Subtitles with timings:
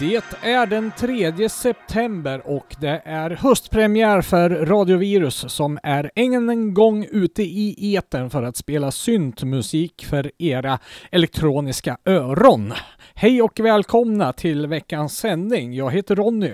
[0.00, 6.74] Det är den 3 september och det är höstpremiär för Radiovirus som är än en
[6.74, 10.78] gång ute i etern för att spela syntmusik för era
[11.10, 12.72] elektroniska öron.
[13.14, 15.74] Hej och välkomna till veckans sändning.
[15.74, 16.52] Jag heter Ronny.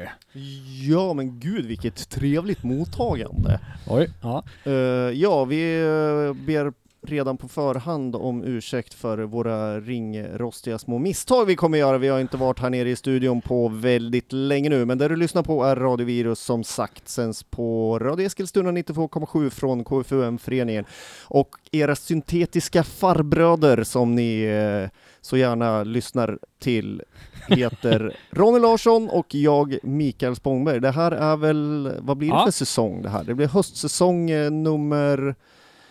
[0.88, 3.60] Ja men gud vilket trevligt mottagande.
[3.88, 4.10] Oj.
[4.22, 4.44] Ja.
[4.64, 4.72] Eh,
[5.12, 11.56] ja, vi eh, ber redan på förhand om ursäkt för våra ringrostiga små misstag vi
[11.56, 11.98] kommer göra.
[11.98, 15.16] Vi har inte varit här nere i studion på väldigt länge nu, men det du
[15.16, 20.84] lyssnar på är Radiovirus som sagt sänds på Radio Eskilstuna 92,7 från KFUM-föreningen.
[21.24, 27.02] Och era syntetiska farbröder som ni eh, så gärna lyssnar till
[27.48, 30.80] heter Ronny Larsson och jag Mikael Spångberg.
[30.80, 32.44] Det här är väl, vad blir det Ja.
[32.44, 33.24] för säsong det här?
[33.24, 35.34] Det blir höstsäsong eh, nummer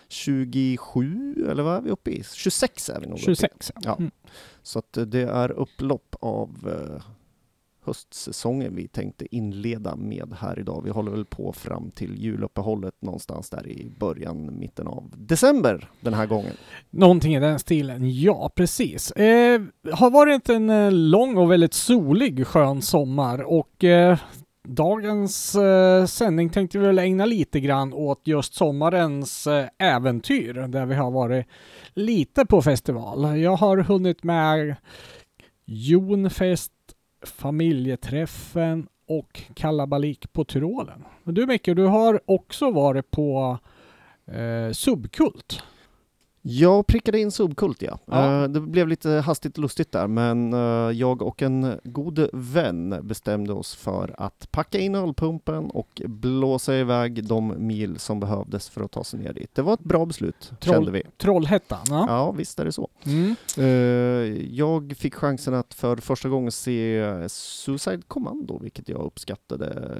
[0.09, 2.23] 27, eller vad är vi uppe i?
[2.33, 3.35] 26 är vi nog uppe i.
[3.35, 3.71] 26.
[3.81, 3.95] Ja.
[3.99, 4.11] Mm.
[4.63, 7.03] Så att eh, det är upplopp av eh,
[7.85, 10.81] höstsäsongen vi tänkte inleda med här idag.
[10.83, 16.13] Vi håller väl på fram till juluppehållet någonstans där i början, mitten av december den
[16.13, 16.53] här gången.
[16.89, 19.11] Någonting i den stilen, ja precis.
[19.11, 19.61] Eh,
[19.91, 24.19] har varit en eh, lång och väldigt solig skön sommar och eh,
[24.67, 30.85] dagens eh, sändning tänkte vi väl ägna lite grann åt just sommarens eh, äventyr där
[30.85, 31.45] vi har varit
[31.93, 33.39] lite på festival.
[33.39, 34.75] Jag har hunnit med
[35.65, 36.71] Jonfest,
[37.25, 41.03] familjeträffen och kalabalik på Tyrolen.
[41.23, 43.57] Du Micke, du har också varit på
[44.27, 45.63] eh, Subkult.
[46.47, 47.99] Jag prickade in Subkult ja.
[48.05, 48.43] Ja.
[48.43, 50.59] Eh, det blev lite hastigt lustigt där, men eh,
[50.99, 57.27] jag och en god vän bestämde oss för att packa in ölpumpen och blåsa iväg
[57.27, 59.55] de mil som behövdes för att ta sig ner dit.
[59.55, 61.03] Det var ett bra beslut, Troll- kände vi.
[61.17, 61.85] Trollhättan.
[61.89, 62.05] Ja.
[62.09, 62.89] Ja, visst är det så.
[63.05, 63.35] Mm.
[63.57, 63.65] Eh,
[64.55, 69.97] jag fick chansen att för första gången se Suicide Commando, vilket jag uppskattade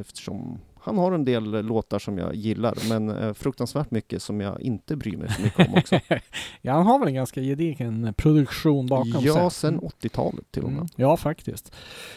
[0.00, 4.60] eftersom han har en del låtar som jag gillar, men eh, fruktansvärt mycket som jag
[4.60, 6.00] inte bryr mig så mycket om också.
[6.62, 9.70] ja, han har väl en ganska gedigen produktion bakom ja, sig.
[9.70, 10.78] sen 80-talet till och med.
[10.78, 10.88] Mm.
[10.96, 11.74] Ja, faktiskt.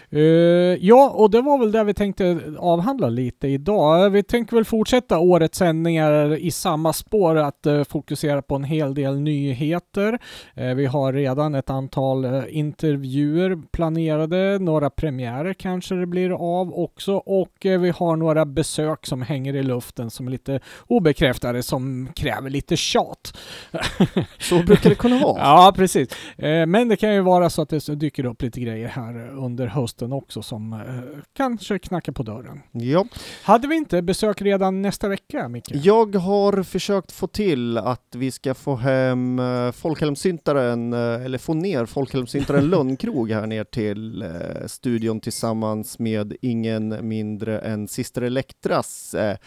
[0.10, 4.10] Eh, ja, och det var väl det vi tänkte avhandla lite idag.
[4.10, 8.94] Vi tänker väl fortsätta årets sändningar i samma spår, att eh, fokusera på en hel
[8.94, 10.20] del nyheter.
[10.56, 16.74] Eh, vi har redan ett antal eh, intervjuer planerade, några premiärer kanske det blir av
[16.74, 21.64] också och eh, vi har några besök som hänger i luften som är lite obekräftade
[21.64, 23.38] som kräver lite tjat.
[24.40, 25.40] Så brukar det kunna vara.
[25.40, 26.10] Ja, precis.
[26.38, 29.68] Eh, Men det kan ju vara så att det dyker upp lite grejer här under
[29.68, 30.80] hösten också som eh,
[31.34, 32.62] kanske knackar på dörren.
[32.72, 33.06] Ja.
[33.44, 35.72] Hade vi inte besök redan nästa vecka, Micke?
[35.72, 41.54] Jag har försökt få till att vi ska få hem eh, folkhemssyntaren, eh, eller få
[41.54, 44.26] ner folkhemssyntaren Lönnkrog här ner till
[44.66, 49.38] studion tillsammans med ingen mindre än Sister Elektras eh,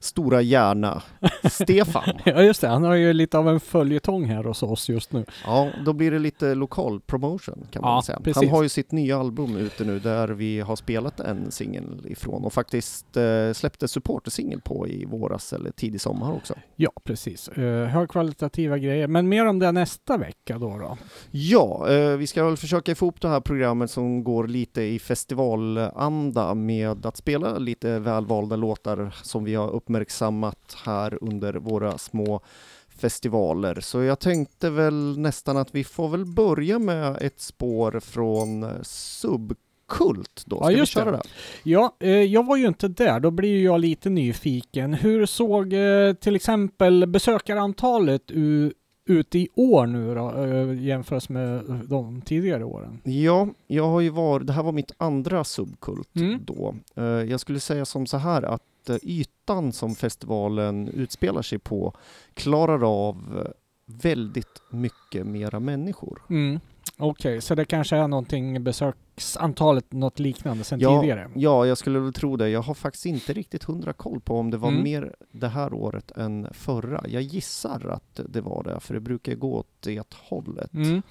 [0.00, 1.02] stora hjärna,
[1.50, 2.04] Stefan.
[2.24, 2.68] Ja, just det.
[2.68, 5.24] Han har ju lite av en följetong här hos oss just nu.
[5.46, 8.20] Ja, då blir det lite lokal promotion kan man Ja, säga.
[8.24, 8.42] precis.
[8.42, 12.44] Han har ju sitt nya album ute nu där vi har spelat en singel ifrån
[12.44, 16.54] och faktiskt eh, släppte supportersingel på i våras eller tidig sommar också.
[16.76, 17.48] Ja, precis.
[17.48, 19.06] Eh, högkvalitativa grejer.
[19.08, 20.78] Men mer om det nästa vecka då.
[20.78, 20.96] då.
[21.30, 24.98] Ja, eh, vi ska väl försöka få ihop det här programmet som går lite i
[24.98, 29.68] festivalanda med att spela lite välvalda låtar som vi har
[29.98, 32.40] uppmärksammat här under våra små
[32.88, 33.80] festivaler.
[33.80, 38.70] Så jag tänkte väl nästan att vi får väl börja med ett spår från eh,
[38.82, 40.56] Subkult då.
[40.56, 41.16] Ja, Ska vi just köra det.
[41.16, 41.70] det?
[41.70, 43.20] Ja, eh, jag var ju inte där.
[43.20, 44.94] Då blir jag lite nyfiken.
[44.94, 52.20] Hur såg eh, till exempel besökarantalet ut i år nu då, eh, jämfört med de
[52.22, 53.00] tidigare åren?
[53.04, 56.40] Ja, jag har ju varit, det här var mitt andra subkult Mm.
[56.44, 56.74] då.
[56.96, 58.62] Eh, Jag skulle säga som så här att
[58.92, 61.94] inte ytan som festivalen utspelar sig på
[62.34, 63.48] klarar av
[63.86, 66.22] väldigt mycket mera människor.
[66.30, 66.60] Mm.
[66.96, 71.30] Okej, så det kanske är någonting besöksantalet, något liknande sedan Ja, tidigare?
[71.34, 72.48] ja, jag skulle väl tro det.
[72.48, 74.82] Jag har faktiskt inte riktigt hundra koll på om det var Mm.
[74.82, 77.04] mer det här året än förra.
[77.08, 80.74] Jag gissar att det var det, för det brukar gå åt det hållet.
[80.74, 81.02] Mm.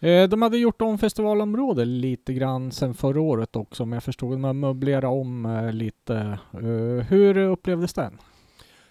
[0.00, 4.34] Eh, de hade gjort om festivalområdet lite grann sedan förra året också, men jag förstod
[4.34, 6.38] att man möblerade om eh, lite.
[6.52, 8.18] Eh, hur upplevdes den?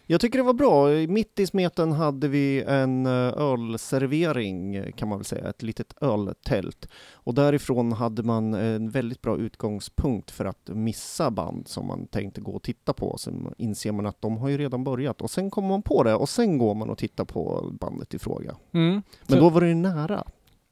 [0.06, 0.88] Jag tycker det var bra.
[1.14, 6.88] Mitt i smeten hade vi en eh, ölservering kan man väl säga, ett litet öltält.
[7.14, 12.42] Och därifrån hade man en väldigt bra utgångspunkt för att missa band som man tänkte
[12.42, 13.18] gå och titta på.
[13.18, 16.16] Sen inser man att de har ju redan börjat och sen kommer man på det
[16.16, 18.56] och sen går man och tittar på bandet i fråga.
[18.72, 18.92] Mm.
[18.94, 20.24] Men Så- då var det ju nära.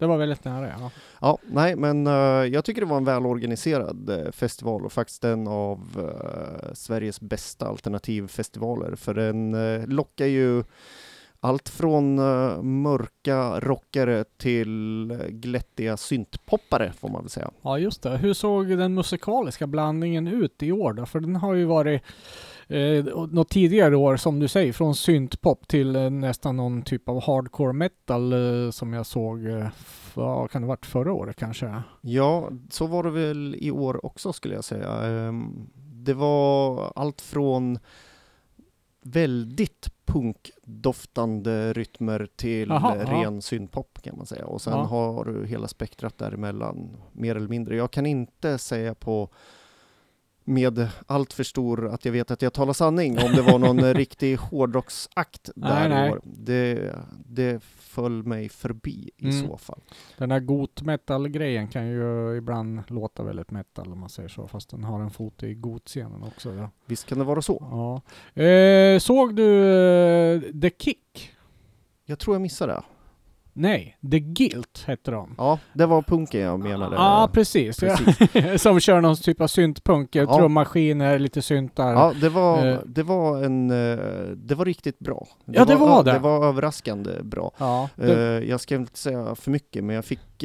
[0.02, 0.92] Det var väldigt nära ja.
[1.22, 2.14] Ja, nej, men eh,
[2.54, 7.68] jag tycker det var en välorganiserad uh, festival och faktiskt en av uh, Sveriges bästa
[7.68, 10.64] alternativfestivaler, för den uh, lockar ju
[11.40, 12.16] allt från
[12.82, 17.52] mörka rockare till glättiga syntpoppare får man väl säga.
[17.62, 18.18] Ja, just det.
[18.18, 21.06] Hur såg den musikaliska blandningen ut i år då?
[21.06, 22.02] För den har ju varit
[22.72, 27.24] eh, något tidigare år, som du säger, från syntpop till eh, nästan någon typ av
[27.24, 29.68] hardcore metal eh, som jag såg, eh,
[30.14, 31.82] vad kan det varit, förra året kanske?
[32.02, 35.10] Ja, så var det väl i år också skulle jag säga.
[35.28, 37.80] Um, det var allt från
[39.04, 43.42] väldigt punkdoftande rytmer till Aha, ren ja.
[43.42, 44.46] syntpop kan man säga.
[44.46, 44.84] Och sen ja.
[44.84, 47.76] har du hela spektrat däremellan, mer eller mindre.
[47.76, 49.30] Jag kan inte säga på
[50.44, 53.94] med allt för stor att jag vet att jag talar sanning om det var någon
[53.94, 56.20] riktig hårdrocksakt där nej, nej.
[56.24, 56.96] Det,
[57.26, 59.48] det föll mig förbi i mm.
[59.48, 59.82] så fall.
[60.18, 64.70] Den här got metal-grejen kan ju ibland låta väldigt metal om man säger så, fast
[64.70, 66.54] den har en fot i gotscenen också.
[66.54, 66.70] Ja.
[66.86, 67.58] Visst kan det vara så.
[67.72, 68.02] Ja.
[68.44, 71.32] Eh, såg du eh, The Kick?
[72.06, 72.84] Jag tror jag missade det.
[73.54, 75.36] Nej, The Guilt hette de.
[75.38, 76.96] Ja, det var punken jag menade.
[76.96, 77.80] Ja, precis.
[77.80, 78.62] precis.
[78.62, 80.38] Som kör någon typ av syntpunk, ja.
[80.38, 81.94] trummaskiner, lite syntar.
[81.94, 83.72] Ja, det var, uh, det var en...
[83.72, 85.28] Uh, det var riktigt bra.
[85.46, 86.12] Det ja, det var, var det.
[86.12, 87.52] Det var överraskande bra.
[87.58, 88.40] Ja, det...
[88.40, 90.44] Uh, jag ska inte säga för mycket, men jag fick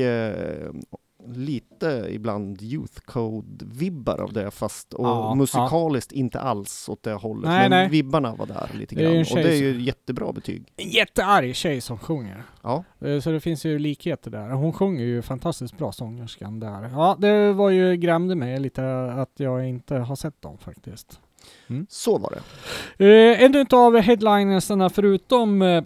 [1.34, 6.18] lite ibland Youth Code-vibbar av det, fast och ja, musikaliskt ja.
[6.18, 7.50] inte alls åt det hållet.
[7.50, 7.88] Nej, men nej.
[7.88, 10.72] vibbarna var där lite grann, det och det är ju jättebra betyg.
[10.76, 12.42] En jättearg tjej som sjunger.
[12.62, 12.84] Ja.
[13.00, 14.50] Eh, så det finns ju likheter där.
[14.50, 16.90] Hon sjunger ju fantastiskt bra, sångerskan där.
[16.92, 21.20] Ja, det var ju grämde mig lite att jag inte har sett dem faktiskt.
[21.66, 21.86] Mm.
[21.90, 23.04] Så var det.
[23.04, 25.82] Eh, en av headlinersarna förutom eh,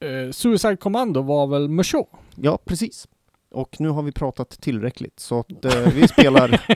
[0.00, 2.06] eh, Suicide Commando var väl Musho?
[2.34, 3.08] Ja, precis.
[3.56, 6.66] Och nu har vi pratat tillräckligt, så att, eh, vi, spelar,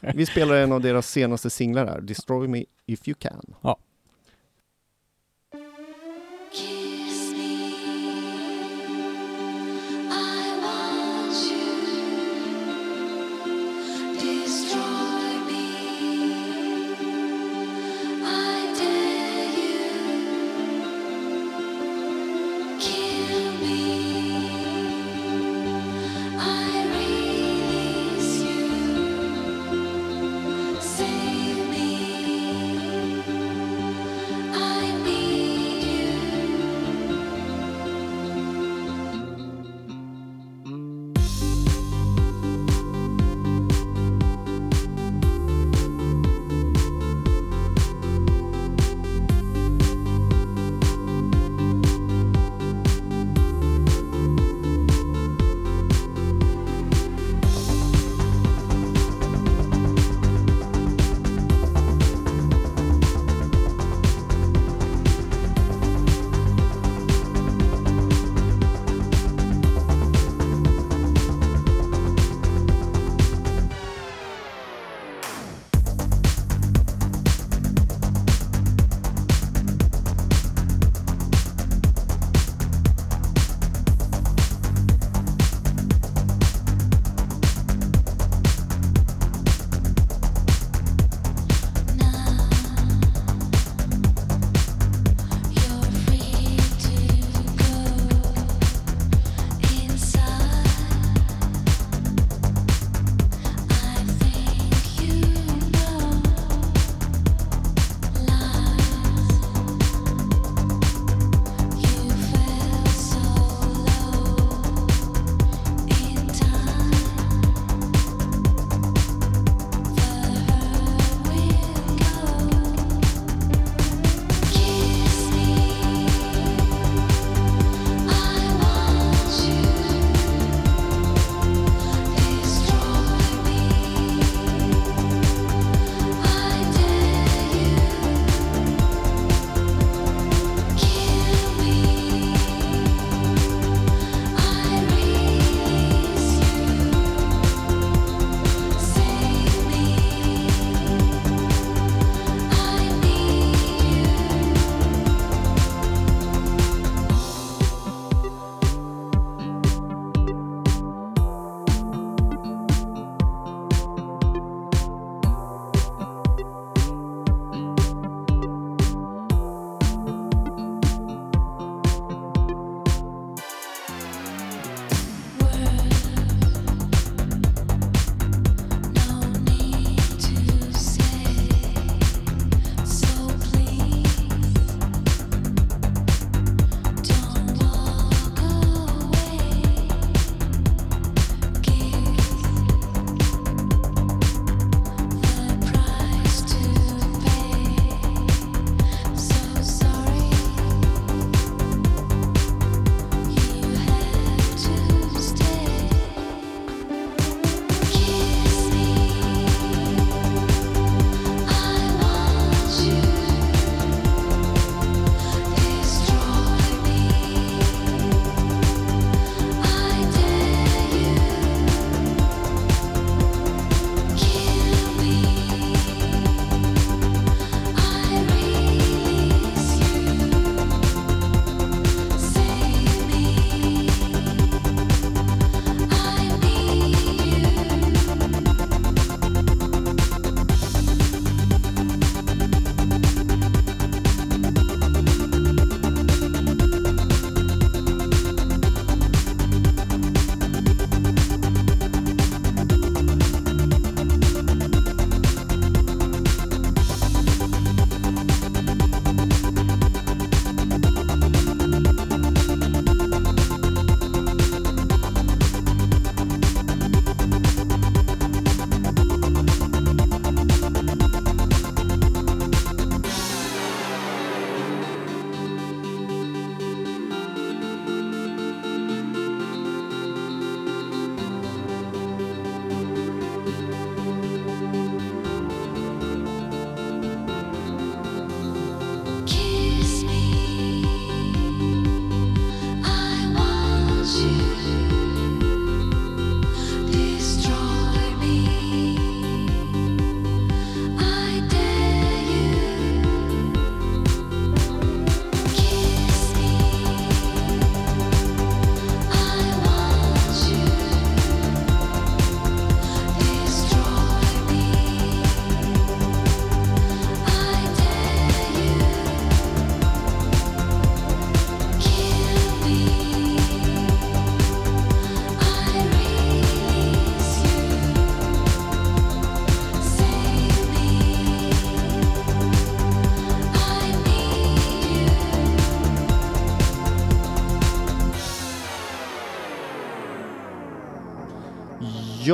[0.14, 3.54] vi spelar en av deras senaste singlar här, Destroy Me If You Can.
[3.60, 3.76] Ja.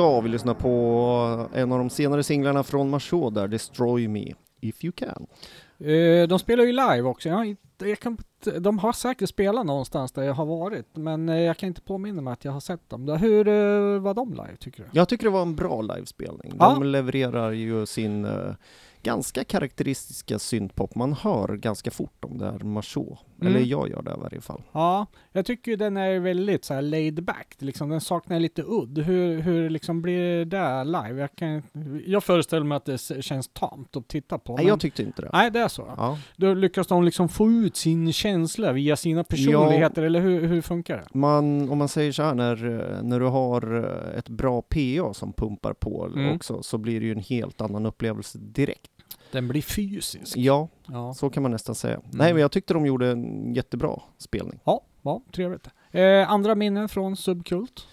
[0.05, 0.69] Ja, vi lyssnar på
[1.53, 5.27] en av de senare singlarna från Marceau där, Destroy Me If You Can.
[5.79, 7.29] Eh, de spelar ju live också.
[7.29, 8.17] Jag, inte- jag kan,
[8.59, 12.21] de har säkert spelat någonstans där jag har varit, men eh, jag kan inte påminna
[12.21, 13.07] mig att jag har sett dem.
[13.09, 14.89] Hur eh, var de live tycker du?
[14.91, 16.53] Jag tycker det var en bra livespelning.
[16.59, 16.73] Ja.
[16.79, 18.31] De levererar ju sin eh,
[19.05, 20.95] ganska karaktäristiska syntpop.
[20.95, 23.17] Man hör ganska fort om det är Marceau.
[23.41, 23.55] Mm.
[23.55, 24.61] Eller jag gör det i varje fall.
[24.71, 27.55] Ja, jag tycker den är väldigt så här laid back.
[27.59, 28.97] Liksom, den saknar lite udd.
[28.97, 31.21] Hur, hur liksom blir det live?
[31.21, 31.63] Jag, kan,
[32.05, 34.55] jag föreställer mig att det känns tamt att titta på.
[34.57, 35.29] Nej, jag tyckte inte det.
[35.33, 35.93] Nej, det är så.
[35.97, 36.17] Ja.
[36.35, 40.97] Då lyckas de liksom få ut sin känsla via sina personligheter, eller hur, hur funkar
[40.97, 41.19] det?
[41.19, 42.55] Man, om man säger så här, när,
[43.03, 46.35] när du har eh, ett bra PA som pumpar på Mm.
[46.35, 48.91] också, så blir det ju en helt annan upplevelse direkt.
[49.35, 50.37] Den blir fysisk.
[50.37, 51.93] Ja, Ja, så kan man nästan säga.
[51.95, 52.05] Mm.
[52.13, 54.59] Nej, men jag tyckte de gjorde en jättebra spelning.
[54.65, 55.67] ja, ja trevligt.
[55.91, 57.87] Eh, andra minnen från Subkult?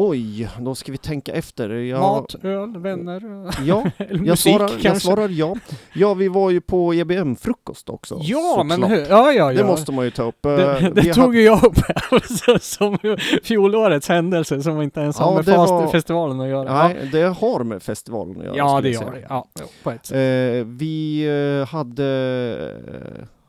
[0.00, 1.70] Oj, då ska vi tänka efter.
[1.70, 3.22] Jag, Mat, öl, vänner?
[3.64, 5.54] Ja, eller jag musik svarar, jag svarar ja.
[5.94, 8.18] Ja, vi var ju på EBM-frukost också.
[8.22, 8.98] Ja, men hur?
[8.98, 9.52] Ja, ja, ja.
[9.52, 10.46] Det måste man ju ta upp.
[10.46, 11.76] Eh, Det, vi det tog ju jag upp
[12.62, 12.98] som
[13.42, 16.88] fjolårets händelse som inte ens har Ja, med det fast var- festivalen att göra.
[16.88, 18.56] Nej, det har med festivalen att göra.
[18.56, 19.26] ja, det gör det.
[19.28, 19.46] Ja,
[19.82, 20.16] på ett sätt.
[20.16, 21.22] Eh, vi
[21.62, 22.08] eh, hade...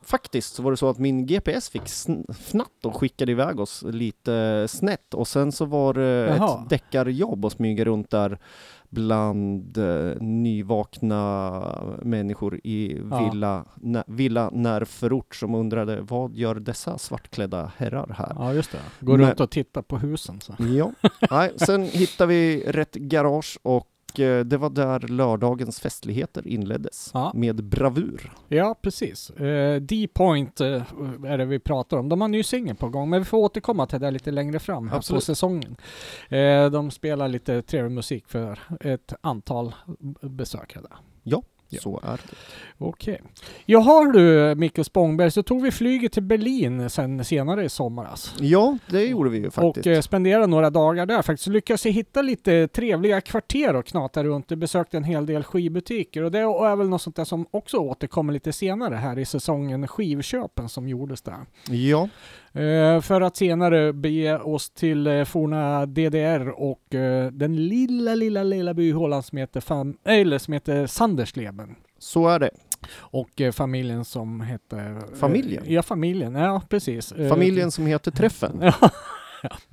[0.09, 1.81] Eh, faktiskt så var det så att min GPS fick
[2.39, 6.61] fnatt och skickade iväg oss lite snett och sen så var det Jaha.
[6.63, 8.39] ett deckarjobb att smyga runt där
[8.91, 11.61] bland eh, nyvakna
[12.01, 13.29] människor i Ja.
[13.31, 18.31] Villa, nä, villa Närförort som undrade vad gör dessa svartklädda herrar här?
[18.35, 18.77] Ja, just det.
[18.99, 20.41] Gå Men- runt och titta på husen.
[20.41, 20.55] Så.
[20.59, 20.91] Ja,
[21.31, 27.31] nej, sen hittade vi rätt garage och eh, det var där lördagens festligheter inleddes Ja.
[27.35, 28.31] med bravur.
[28.47, 29.29] Ja, precis.
[29.29, 30.67] Eh, D-Point eh,
[31.25, 32.09] är det vi pratar om.
[32.09, 34.59] De har en ny singel på gång, men vi får återkomma till det lite längre
[34.59, 35.17] fram här Absolut.
[35.21, 35.75] på säsongen.
[36.29, 39.75] Eh, de spelar lite trevlig musik för ett antal
[40.21, 40.83] besökare.
[40.89, 40.97] där.
[41.69, 41.79] Ja.
[41.81, 42.35] Så är det.
[42.77, 43.21] Okej.
[43.65, 48.35] Ja, har du Micke Spångberg så tog vi flyget till Berlin sen senare i somras.
[48.39, 49.87] Ja, det gjorde vi ju faktiskt.
[49.87, 51.47] Och eh, spenderade några dagar där faktiskt.
[51.47, 54.47] Lyckades hitta lite trevliga kvarter och knata runt.
[54.47, 58.33] Besökte en hel del skivbutiker och det är väl något sånt där som också återkommer
[58.33, 61.45] lite senare här i säsongen, skivköpen som gjordes där.
[61.69, 62.09] Ja,
[63.01, 68.73] för att senare bege oss till eh, forna DDR och eh, den lilla, lilla, lilla
[68.73, 71.75] byhålan som heter, fam- eller som heter Sandersleben.
[71.99, 72.49] så är det.
[72.95, 74.91] Och eh, familjen som heter...
[74.95, 75.63] eh, Familjen?
[75.67, 76.35] ja, familjen.
[76.35, 77.11] Ja, precis.
[77.11, 78.71] Eh, Familjen som heter Träffen.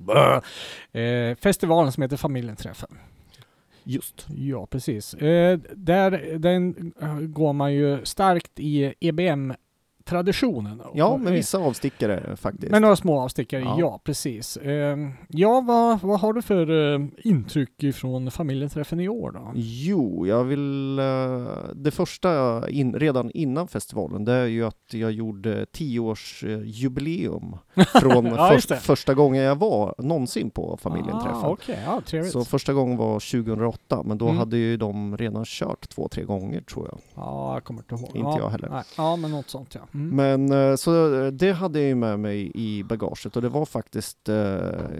[0.07, 0.41] Ja.
[0.99, 2.89] Eh, festivalen som heter Familjenträffen.
[3.83, 4.25] Just.
[4.35, 5.13] Ja, precis.
[5.13, 8.93] Eh, där den, eh, går man ju starkt i
[10.11, 10.81] EBM-traditionen.
[10.93, 12.71] Ja, med vissa avstickare faktiskt.
[12.71, 14.01] Med några små avstickare, ja, Ja.
[14.03, 14.57] precis.
[14.57, 14.97] Eh,
[15.27, 19.51] ja, vad, vad har du för eh, intryck ifrån familjenträffen i år då?
[19.55, 20.99] Jo, jag vill...
[20.99, 21.05] eh,
[21.75, 27.57] Det första, in, redan innan festivalen, det är ju att jag gjorde tioårsjubileum
[28.01, 28.75] från Ja, det.
[28.77, 31.35] första gången jag var någonsin på familjenträffen.
[31.43, 32.31] Ah, Okej, ja, trevligt.
[32.33, 34.37] Så första gången var 2008, men då Mm.
[34.37, 36.99] hade ju de redan kört två, tre gånger tror jag.
[37.15, 38.03] Ja, jag kommer inte ihåg.
[38.15, 38.69] Inte ja, jag heller.
[38.69, 38.83] Nej.
[38.97, 39.81] Ja, men något sånt ja.
[39.97, 40.15] Mm.
[40.45, 43.65] Men eh, så eh, det hade jag ju med mig i bagaget och det var
[43.65, 44.57] faktiskt eh,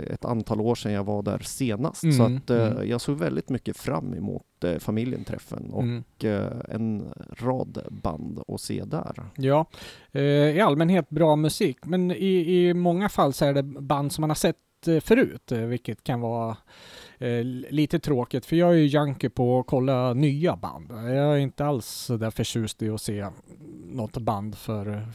[0.09, 1.99] ett antal år sedan jag var där senast.
[2.01, 2.89] Så Mm, att eh, mm.
[2.89, 4.43] jag såg väldigt mycket fram emot
[4.79, 6.03] familjenträffen och Mm.
[6.69, 9.23] en rad band att se där.
[9.35, 9.65] Ja,
[10.55, 14.29] i allmänhet bra musik, men i, i många fall så är det band som man
[14.29, 14.55] har sett
[15.01, 16.57] förut, vilket kan vara
[17.19, 20.91] eh, lite tråkigt, för jag är ju junkie på att kolla nya band.
[20.91, 23.27] Jag är inte alls så där förtjust i att se
[23.85, 25.07] något band för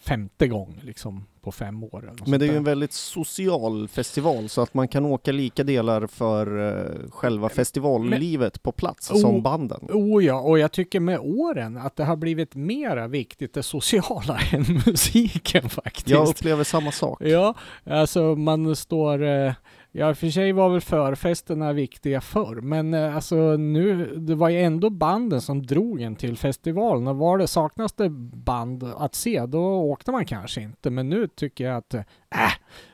[0.00, 2.12] femte gång liksom på fem år.
[2.26, 6.06] Men det är ju en väldigt social festival så att man kan åka lika delar
[6.06, 9.18] för eh, själva festivallivet på plats Oh.
[9.20, 9.80] som banden.
[9.92, 14.38] Oh ja, och jag tycker med åren att det har blivit mera viktigt det sociala
[14.52, 16.08] än musiken faktiskt.
[16.08, 17.22] Jag upplever samma sak.
[17.22, 19.22] Ja, alltså man står...
[19.22, 19.52] eh,
[19.92, 24.34] Ja, i och för sig var väl förfesterna viktiga förr, men eh, alltså nu, det
[24.34, 28.84] var ju ändå banden som drog en till festivalen och var det saknas det band
[28.96, 30.90] att se, då åkte man kanske inte.
[30.90, 32.02] Men nu tycker jag att, äh,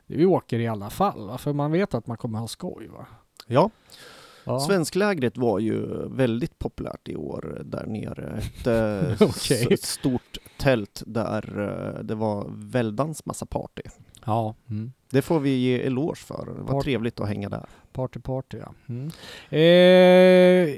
[0.07, 1.39] vi åker i alla fall, va?
[1.39, 2.89] för man vet att man kommer ha skoj.
[2.89, 3.07] Va?
[3.47, 3.71] Ja,
[4.47, 4.61] Ja.
[4.61, 8.39] Svensklägret var ju väldigt populärt i år där nere.
[8.39, 9.23] Ett eh,
[9.73, 11.61] s- stort tält där
[11.99, 13.83] eh, det var väldans massa party.
[14.27, 14.55] ja.
[14.71, 14.93] Mm.
[15.15, 16.47] Det får vi ge eloge för.
[16.47, 17.67] Det var Part- trevligt att hänga där.
[17.93, 18.75] Party, party ja.
[18.89, 19.07] Mm.
[19.51, 20.75] Eh,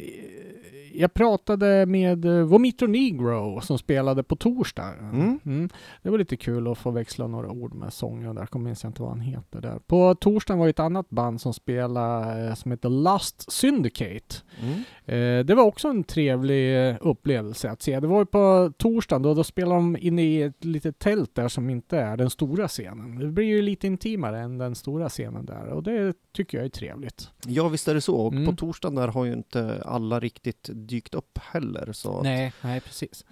[0.97, 4.93] jag pratade med eh, Vomito Negro som spelade på torsdag.
[5.01, 5.41] Mm.
[5.45, 5.69] Mm.
[6.03, 8.49] Det var lite kul att få växla några ord med sångaren där.
[8.53, 9.79] Jag minns inte vad han heter där.
[9.87, 14.37] På torsdagen var ett annat band som spelade eh, som heter Lust Syndicate.
[14.61, 14.75] Mm.
[15.05, 18.01] Eh, det var också en trevlig eh, upplevelse att se.
[18.01, 21.49] Det var ju på torsdagen då, då spelade de inne i ett litet tält där
[21.49, 23.19] som inte är den stora scenen.
[23.19, 26.71] Det blir ju lite intimare än den stora scenen där och det tycker jag är
[26.71, 27.31] trevligt.
[27.47, 28.17] Ja, visst är det så.
[28.17, 28.47] Och Mm.
[28.47, 31.93] på torsdagen där har ju inte alla riktigt dykt upp heller.
[31.93, 33.25] Så Nej, nej precis.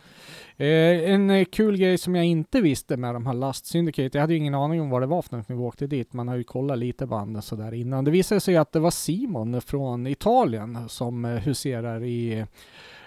[0.57, 4.21] Eh, en eh, kul grej som jag inte visste med de här Last Syndicate, jag
[4.21, 6.13] hade ju ingen aning om vad det var för något när vi åkte dit.
[6.13, 8.05] Man har ju kollat lite bandet sådär innan.
[8.05, 12.39] Det visade sig att det var Simon från Italien som eh, huserar i,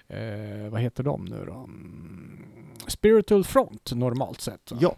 [0.07, 1.53] eh, vad heter de nu då?
[1.53, 2.43] Mm,
[2.87, 4.71] Spiritual Front normalt sett.
[4.71, 4.77] va?
[4.81, 4.95] Ja,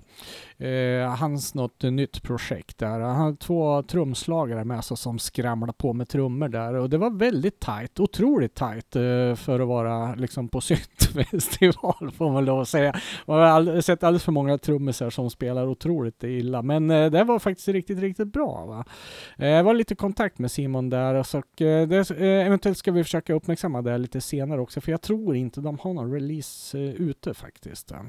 [0.59, 2.99] Eh, hans något nytt projekt där.
[2.99, 7.09] Han hade två trumslagare med sig som skramlade på med trummor där och det var
[7.09, 10.61] väldigt tight, otroligt tight eh, för att vara liksom på
[11.09, 12.93] syntfestival får man lov att säga.
[13.25, 17.23] Man har all, sett alldeles för många trummisar som spelar otroligt illa men eh, det
[17.23, 18.65] var faktiskt riktigt, riktigt bra.
[18.65, 18.85] Va?
[19.37, 21.43] Eh, jag var lite i kontakt med Simon där och så, eh,
[21.87, 25.61] det, eh, eventuellt ska vi försöka uppmärksamma det lite senare också för jag tror inte
[25.61, 27.91] de har någon release eh, ute faktiskt.
[27.91, 27.99] Eh.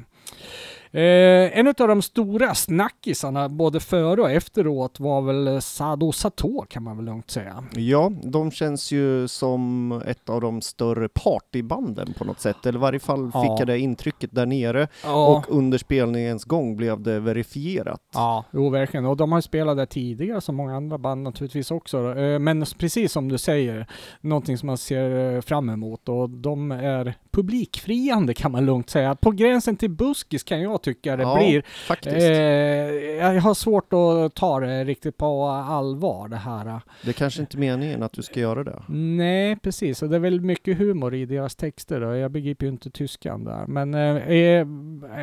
[0.93, 6.83] Eh, en av de stora snackisarna både före och efteråt var väl Sado Sato kan
[6.83, 7.65] man väl lugnt säga.
[7.73, 12.67] ja, de känns ju som ett av de större partybanden på något sätt.
[12.67, 13.57] Eller i varje fall fick Ja.
[13.59, 14.89] jag det intrycket där nere.
[15.05, 18.01] Ja, Och under spelningens gång blev det verifierat.
[18.15, 19.07] ja jo, verkligen.
[19.07, 22.19] Och de har ju spelat där tidigare som många andra band naturligtvis också.
[22.19, 23.87] Eh, men precis som du säger,
[24.21, 29.15] någonting som man ser eh, fram emot och de är publikfriande kan man lugnt säga.
[29.15, 31.63] På gränsen till buskis kan jag tycka det Ja, blir.
[31.87, 32.17] Faktiskt.
[32.17, 36.81] Eh, jag har svårt att ta det riktigt på allvar det här.
[37.03, 38.83] Det är kanske inte är meningen att du ska göra det.
[38.89, 40.03] Nej, precis.
[40.03, 42.01] Och det är väl mycket humor i deras texter.
[42.01, 42.17] Då.
[42.17, 43.67] Jag begriper ju inte tyskan där.
[43.67, 44.67] Men eh, eh,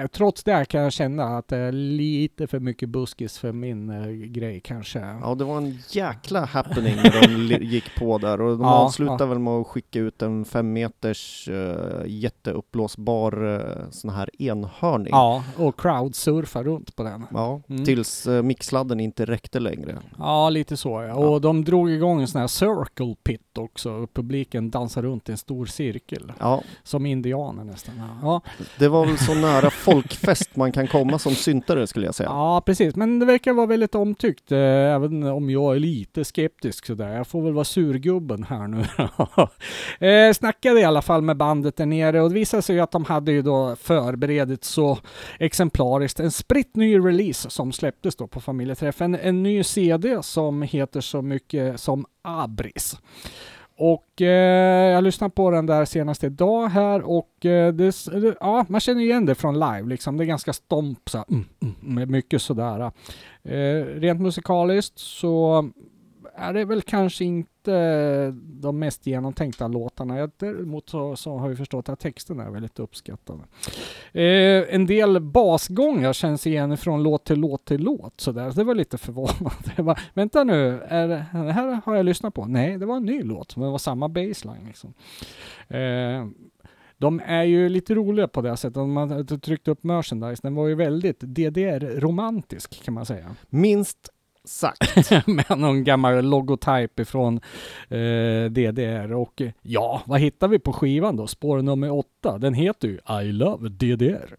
[0.08, 4.08] trots det kan jag känna att det är lite för mycket buskis för min eh,
[4.12, 5.00] grej kanske.
[5.22, 9.24] Ja, det var en jäkla happening när de gick på där och de Ja, avslutade
[9.24, 9.28] ja.
[9.28, 15.08] väl med att skicka ut en fem meters uh, jätteuppblåsbar uh, sån här enhörning.
[15.12, 17.26] Ja, och crowdsurfa runt på den.
[17.34, 17.86] Ja, Mm.
[17.86, 19.98] tills uh, mixladden inte räckte längre.
[20.18, 21.14] Ja, lite så ja.
[21.16, 23.92] Och de drog igång en sån här circle pit också.
[23.92, 26.34] Och publiken dansar runt i en stor cirkel.
[26.40, 27.96] Ja, Som indianer nästan.
[28.22, 28.42] Ja,
[28.80, 32.30] det var väl så nära folkfest man kan komma som syntare skulle jag säga.
[32.30, 32.96] Ja, precis.
[32.96, 37.14] Men det verkar vara väldigt omtyckt, eh, även om jag är lite skeptisk sådär.
[37.14, 38.86] Jag får väl vara surgubben här nu.
[40.08, 43.06] eh, snackade i alla fall med bandet där nere och det visade sig att de
[43.06, 44.98] hade ju då förberett så
[45.40, 49.16] exemplariskt en spritt ny release som släpptes då på familjeträffen.
[49.16, 52.98] En ny CD som heter så mycket som Abris.
[53.80, 57.96] Och eh, jag lyssnade på den där senast idag här och eh, det,
[58.40, 60.18] ja, man känner igen det från live liksom.
[60.18, 62.92] Det är ganska stomp så mm, mm, mm mycket sådär.
[63.44, 65.70] Eh, rent musikaliskt så
[66.36, 70.30] är det väl kanske inte Eh, de mest genomtänkta låtarna.
[70.38, 73.40] Däremot så, så har vi förstått att texten är väldigt uppskattad.
[74.12, 78.52] Eh, en del basgångar känns igen från låt till låt till låt sådär.
[78.56, 79.72] Det var lite förvånande.
[79.76, 82.46] Jag bara, Vänta nu, är det, det här har jag lyssnat på?
[82.46, 84.94] Nej, det var en ny låt, men det var samma baseline liksom.
[85.68, 86.26] Eh,
[86.98, 88.78] de är ju lite roliga på det sättet.
[88.78, 93.36] Om man tryckte upp merchandise, den var ju väldigt DDR-romantisk kan man säga.
[93.50, 94.10] Minst
[94.48, 95.12] sagt.
[95.28, 97.40] med någon gammal logotyp ifrån
[97.90, 99.14] eh, DDR.
[99.14, 101.28] Och eh, ja, vad hittar vi på skivan då?
[101.28, 102.38] Spår nummer åtta.
[102.38, 104.36] Den heter ju I Love DDR.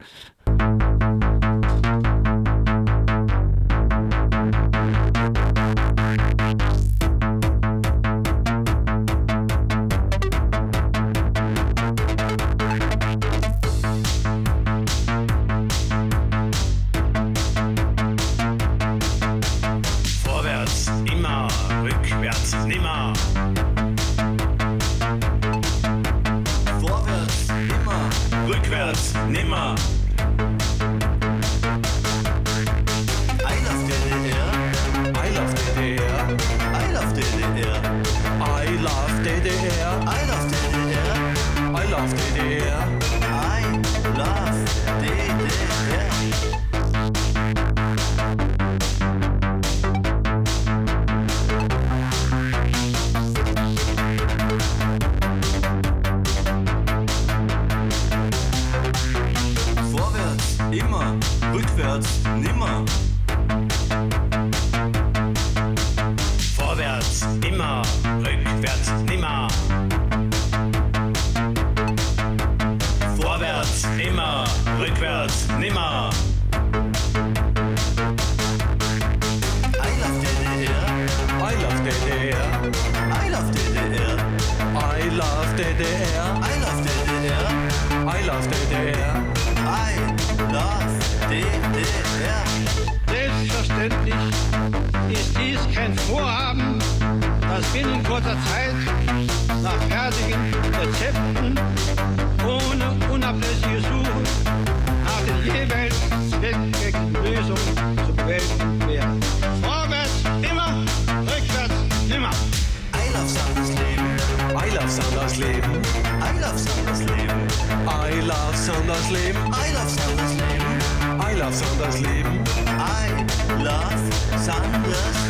[119.08, 119.54] Sanders Leben.
[119.54, 121.20] I love Sanders Leben.
[121.20, 122.44] I love Sanders Leben.
[122.66, 125.27] I love Sanders Leben.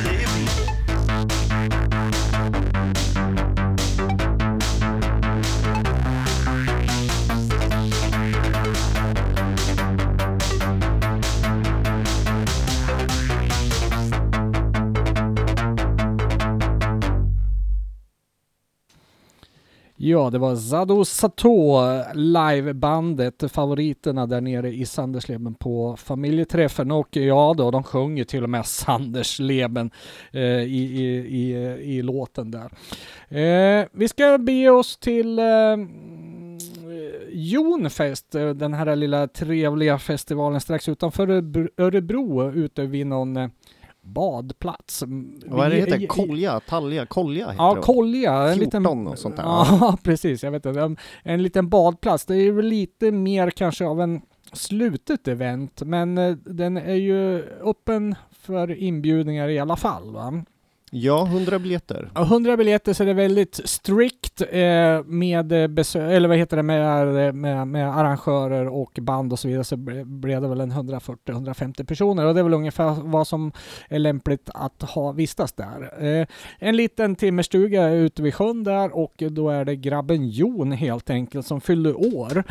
[20.08, 21.80] Ja, det var Zado Sato,
[22.14, 26.90] livebandet, favoriterna där nere i Sandersleben på familjeträffen.
[26.90, 29.90] Och ja då, de sjunger till och med Sandersleben
[30.32, 31.52] eh, i, i, i,
[31.96, 32.70] i låten där.
[33.28, 35.44] Eh, vi ska bege oss till eh,
[37.30, 43.48] Jonfest, eh, den här lilla trevliga festivalen strax utanför Örebro- Örebro, ute vid någon eh,
[44.08, 45.04] badplats.
[45.46, 46.06] Vad är det heter?
[46.06, 46.60] Kolja?
[46.60, 47.06] Talja?
[47.06, 47.80] Kolja heter Ja, det.
[47.80, 48.32] Kolja.
[48.48, 49.42] En 14 liten, och sånt där.
[49.42, 50.42] Ja, precis.
[50.42, 50.80] Jag vet inte.
[50.80, 52.24] En- En liten badplats.
[52.24, 54.20] Det är väl lite mer kanske av en
[54.52, 60.12] slutet event, men eh, den är ju öppen för inbjudningar i alla fall.
[60.12, 60.44] Va?
[60.90, 62.10] Ja, 100 biljetter.
[62.14, 66.56] Ja, 100 biljetter så är det väldigt strikt eh, med eh, besö- eller vad heter
[66.56, 70.60] det, med, med, med arrangörer och band och så vidare så ble- blev det väl
[70.60, 73.52] en 140-150 personer och det är väl ungefär vad som
[73.88, 76.04] är lämpligt att ha vistas där.
[76.20, 76.26] Eh,
[76.58, 81.46] en liten timmerstuga ute vid sjön där och då är det grabben Jon helt enkelt
[81.46, 82.44] som fyllde år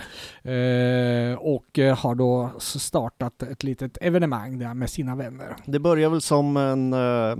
[0.43, 5.56] eh, och eh, har då startat ett litet evenemang där med sina vänner.
[5.65, 7.36] Det börjar väl som en uh,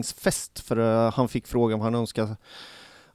[0.00, 2.36] öppningsfest för eh, han fick frågan vad han önskade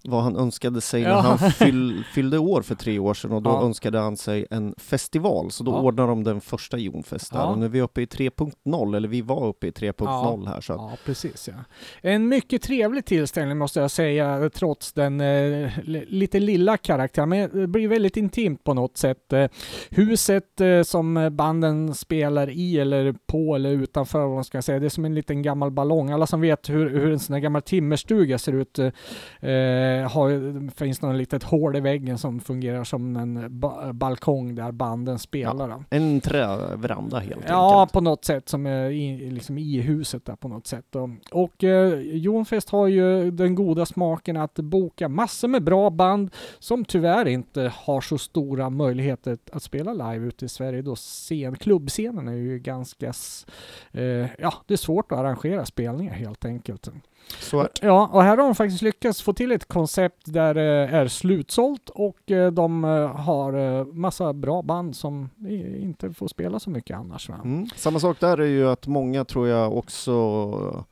[0.07, 1.19] vad han önskade sig när Ja.
[1.19, 3.63] han fyll, fyllde år för tre år sedan och då Ja.
[3.65, 5.81] önskade han sig en festival så då Ja.
[5.81, 7.45] ordnade de den första Jonfest där Ja.
[7.45, 10.73] och nu är vi uppe i 3.0 eller vi var uppe i 3.0 här så
[10.73, 11.53] att Ja, precis ja.
[12.01, 17.29] En mycket trevlig tillställning måste jag säga, trots den eh, li- lite lilla karaktären.
[17.29, 19.33] Men det blir väldigt intimt på något sätt.
[19.33, 19.47] Eh,
[19.89, 24.85] huset eh, som banden spelar i, eller på eller utanför, vad man ska säga, det
[24.85, 26.09] är som en liten gammal ballong.
[26.11, 28.89] Alla som vet hur, hur en sån här gammal timmerstuga ser ut, eh,
[30.03, 34.71] har, ju- finns något litet hål i väggen som fungerar som en ba- balkong där
[34.71, 35.67] banden spelar.
[35.69, 35.83] då.
[35.89, 37.93] en träveranda helt Ja, enkelt.
[37.93, 40.95] på något sätt som är i, liksom i huset där på något sätt.
[40.95, 46.29] Och, och eh, Jonfest har ju den goda smaken att boka massor med bra band
[46.59, 51.55] som tyvärr inte har så stora möjligheter att spela live ute i Sverige då scen,
[51.55, 53.13] klubbscenen är ju ganska,
[53.91, 54.03] eh,
[54.39, 56.89] ja det är svårt att arrangera spelningar helt enkelt.
[57.51, 57.69] Det.
[57.81, 61.89] Ja, och här har de faktiskt lyckats få till ett koncept där det är slutsålt
[61.89, 65.29] och eh, de eh, har eh, massa bra band som
[65.81, 67.29] inte får spela så mycket annars.
[67.29, 67.67] Mm.
[67.75, 70.85] Samma sak där är ju att många tror jag också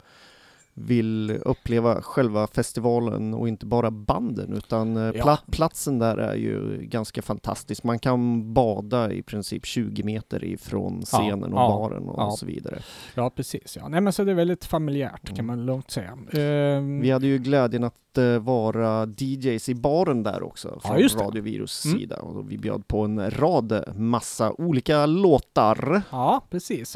[0.75, 5.11] vill uppleva själva festivalen och inte bara banden utan eh, Ja.
[5.23, 7.83] pla- platsen där är ju ganska fantastisk.
[7.83, 12.31] Man kan bada i princip 20 meter ifrån scenen och ja, baren och ja.
[12.31, 12.79] så vidare.
[13.15, 13.77] Ja, precis.
[13.79, 13.87] Ja.
[13.87, 15.45] Nej, men så det är väldigt familjärt kan Mm.
[15.47, 16.17] man lugnt säga.
[16.33, 20.99] Ehm, Vi hade ju glädjen att eh, vara DJs i baren där också Ja, från
[20.99, 21.23] just det.
[21.23, 21.99] Radio Virus Mm.
[21.99, 26.01] sida och vi bjöd på en rad massa olika låtar.
[26.11, 26.95] Ja, precis.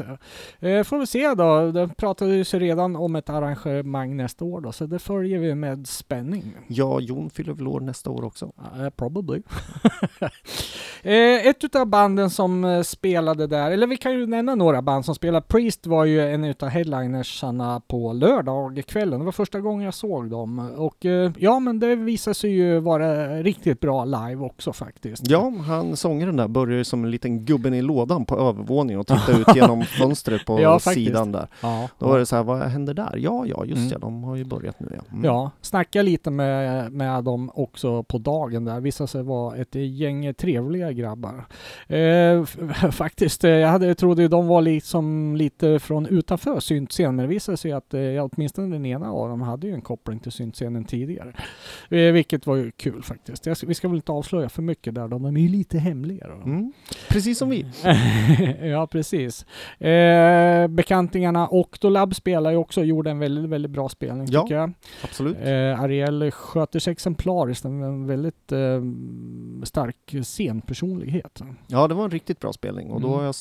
[0.60, 1.72] Eh, får vi se då.
[1.72, 5.86] Det pratades ju redan om ett arrangemang nästa år då, så det följer vi med
[5.86, 6.56] spänning.
[6.66, 8.52] Ja, Jon fyller väl år nästa år också.
[8.78, 9.42] Uh, probably.
[11.02, 15.46] ett utav banden som spelade där, eller vi kan ju nämna några band som spelade.
[15.48, 19.18] Priest var ju en utav headlinersarna på lördagskvällen.
[19.18, 20.58] Det var första gången jag såg dem.
[20.76, 21.04] Och
[21.38, 25.30] ja, men det visade sig ju vara riktigt bra live också faktiskt.
[25.30, 29.06] Ja, han sångaren där börjar ju som en liten gubben i lådan på övervåningen och
[29.06, 31.46] tittar ut genom fönstret på Ja, sidan där.
[31.62, 33.14] Ja, Då var det så här, vad händer där?
[33.16, 33.88] Ja, ja, just Mm.
[33.92, 35.02] ja, de har ju börjat nu ja.
[35.12, 35.24] Mm.
[35.24, 38.80] Ja, snacka lite med, med dem också på dagen där.
[38.80, 41.44] Visade sig vara ett gäng trevliga grabbar.
[41.88, 42.44] Eh,
[42.90, 47.56] faktiskt, eh, jag hade, trodde de var liksom lite från utanför syntscenen, men det visade
[47.56, 48.00] sig att eh,
[48.32, 50.97] åtminstone den ena av dem hade ju en koppling till syntscenen tidigare.
[51.90, 53.46] Eh, vilket var ju kul faktiskt.
[53.46, 56.26] Jag, vi ska väl inte avslöja för mycket där, de är ju lite hemliga.
[56.28, 56.34] Då.
[56.34, 56.72] Mm.
[57.08, 57.66] Precis som vi.
[58.70, 59.46] ja, precis.
[59.82, 64.42] Eh, bekantingarna Octolab spelar ju också gjorde en väldigt, väldigt bra spelning Ja.
[64.42, 64.72] tycker jag.
[65.04, 65.36] Absolut.
[65.42, 68.82] Eh, Ariel sköter sig exemplariskt, en, en väldigt eh,
[69.64, 71.42] stark scenpersonlighet.
[71.66, 73.18] Ja, det var en riktigt bra spelning och då Mm.
[73.18, 73.34] har jag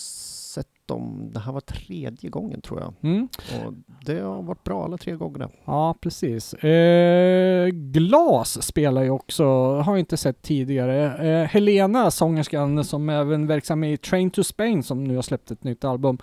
[0.88, 2.94] dem, det här var tredje gången tror jag.
[3.02, 3.28] Mm.
[3.66, 3.74] Och
[4.06, 5.50] det har varit bra alla tre gångerna.
[5.66, 6.54] Ja, precis.
[6.54, 9.46] Eh, Glas spelar ju också,
[9.76, 11.28] har inte sett tidigare.
[11.28, 15.64] Eh, Helena, sångerskan som även verksam i Train to Spain som nu har släppt ett
[15.64, 16.18] nytt album,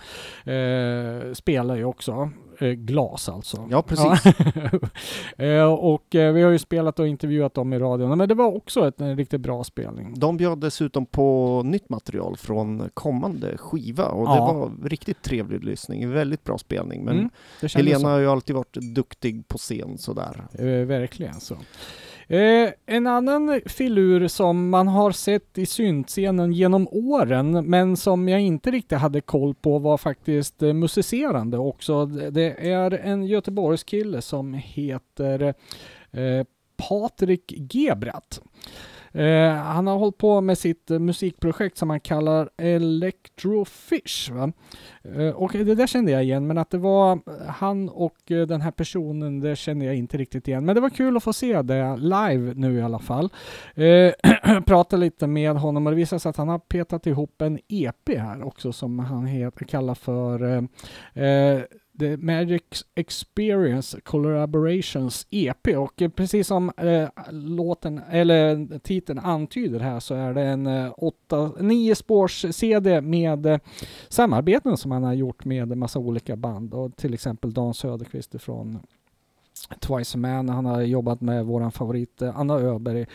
[0.44, 2.30] eh, spelar ju också.
[2.60, 3.68] Eh, Glas alltså.
[3.70, 4.34] Ja, precis.
[5.36, 5.44] Ja.
[5.44, 8.56] eh, och eh, vi har ju spelat och intervjuat dem i radion, men det var
[8.56, 10.14] också ett, en riktigt bra spelning.
[10.16, 14.34] De bjöd dessutom på nytt material från kommande skiva och Ja.
[14.34, 16.10] det var riktigt trevlig lyssning.
[16.10, 17.04] Väldigt bra spelning.
[17.04, 17.30] Men Mm,
[17.74, 18.06] Helena så.
[18.06, 20.44] har ju alltid varit duktig på scen sådär.
[20.58, 21.56] Eh, verkligen så.
[22.28, 28.40] Eh, en annan filur som man har sett i syntscenen genom åren, men som jag
[28.40, 32.06] inte riktigt hade koll på var faktiskt eh, musicerande också.
[32.06, 35.54] Det är en Göteborgskille som heter
[36.12, 38.40] eh, Patrik Gebrat.
[39.14, 44.32] Eh, han har hållit på med sitt eh, musikprojekt som han kallar Electrofish.
[44.32, 44.52] Va?
[45.14, 48.60] Eh, och det där kände jag igen, men att det var han och eh, den
[48.60, 50.64] här personen, det kände jag inte riktigt igen.
[50.64, 53.30] Men det var kul att få se det live nu i alla fall.
[53.74, 54.12] Eh,
[54.66, 58.08] prata lite med honom och det visade sig att han har petat ihop en EP
[58.18, 61.62] här också som han heter, kallar för eh, eh,
[61.98, 70.14] The Magic Experience Collaborations EP och precis som eh, låten eller titeln antyder här så
[70.14, 73.58] är det en eh, åtta, nio spårs CD med eh,
[74.08, 78.42] samarbeten som han har gjort med en massa olika band och till exempel Dan Söderqvist
[78.42, 78.78] från
[79.80, 83.06] Twice a Man, han har jobbat med våran favorit eh, Anna Öberg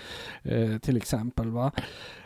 [0.43, 1.49] eh, till exempel.
[1.49, 1.71] Va?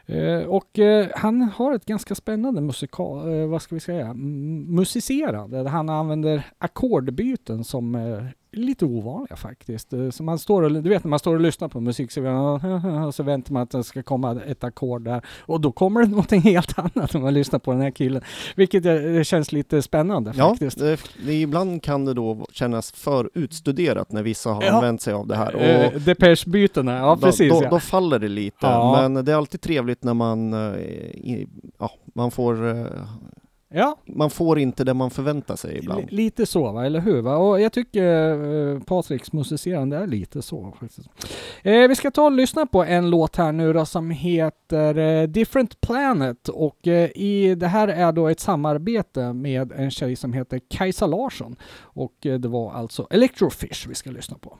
[0.05, 5.69] Eh, och eh, han har ett ganska spännande musikal, eh, vad ska vi säga, musicerande.
[5.69, 9.93] Han använder ackordbyten som är lite ovanliga faktiskt.
[10.11, 13.23] Så man står och, du vet när man står och lyssnar på musik så, så
[13.23, 16.79] väntar man att det ska komma ett ackord där och då kommer det någonting helt
[16.79, 18.21] annat när man lyssnar på den här killen.
[18.55, 20.77] Vilket det känns lite spännande Ja, faktiskt.
[21.25, 24.71] det, ibland kan det då kännas för utstuderat när vissa har Ja.
[24.71, 25.55] använt sig av det här.
[25.55, 27.51] Och Eh, Depeche-bytena, ja precis.
[27.53, 27.69] då, då, ja.
[27.69, 31.45] då faller det lite, men det är alltid trevligt när man, eh,
[31.79, 32.85] ja, man får eh,
[33.69, 33.97] ja.
[34.05, 36.01] man får inte det man förväntar sig ibland.
[36.01, 36.85] Li- Lite så, va?
[36.85, 37.21] eller hur?
[37.21, 37.37] Va?
[37.37, 40.73] Och jag tycker eh, Patriks musicerande är lite så.
[40.79, 41.09] Faktiskt.
[41.63, 45.27] Eh, vi ska ta och lyssna på en låt här nu då som heter eh,
[45.27, 50.33] Different Planet och eh, i, det här är då ett samarbete med en tjej som
[50.33, 54.57] heter Kajsa Larsson och eh, det var alltså Electrofish vi ska lyssna på.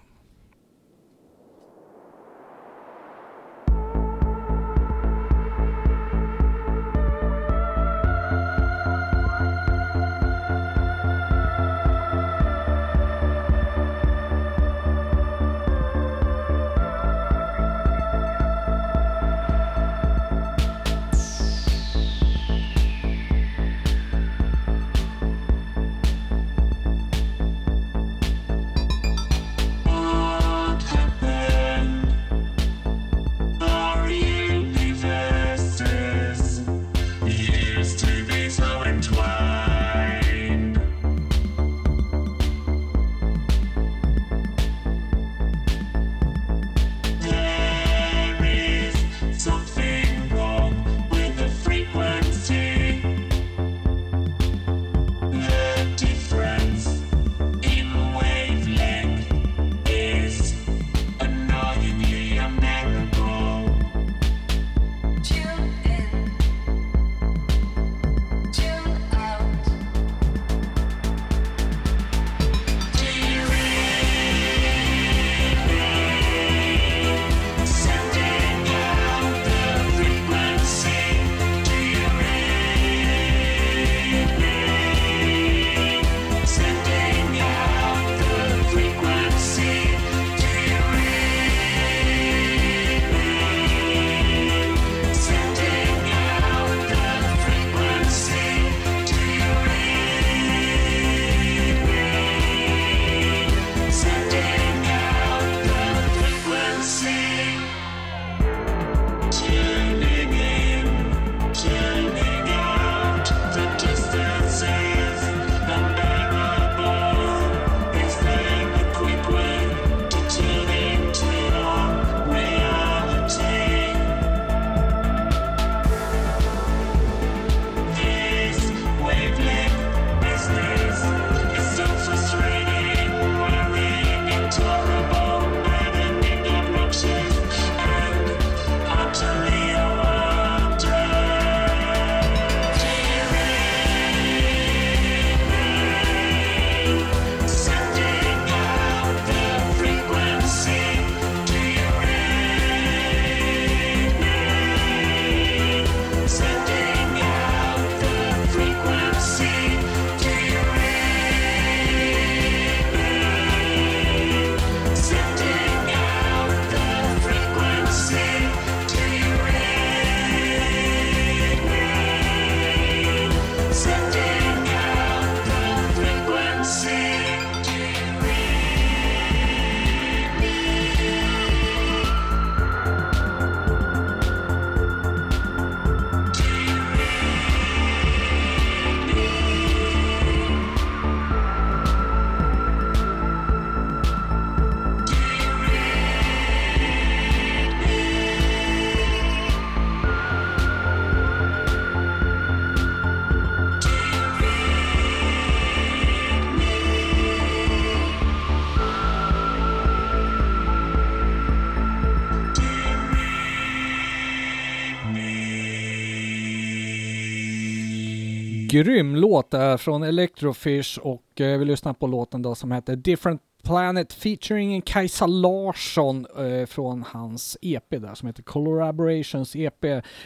[218.74, 223.42] Grym låt där från Electrofish och eh, vi lyssnar på låten då som heter Different
[223.64, 229.86] Planet featuring Kajsa Larsson eh, från hans EP där som heter Collaborations EP.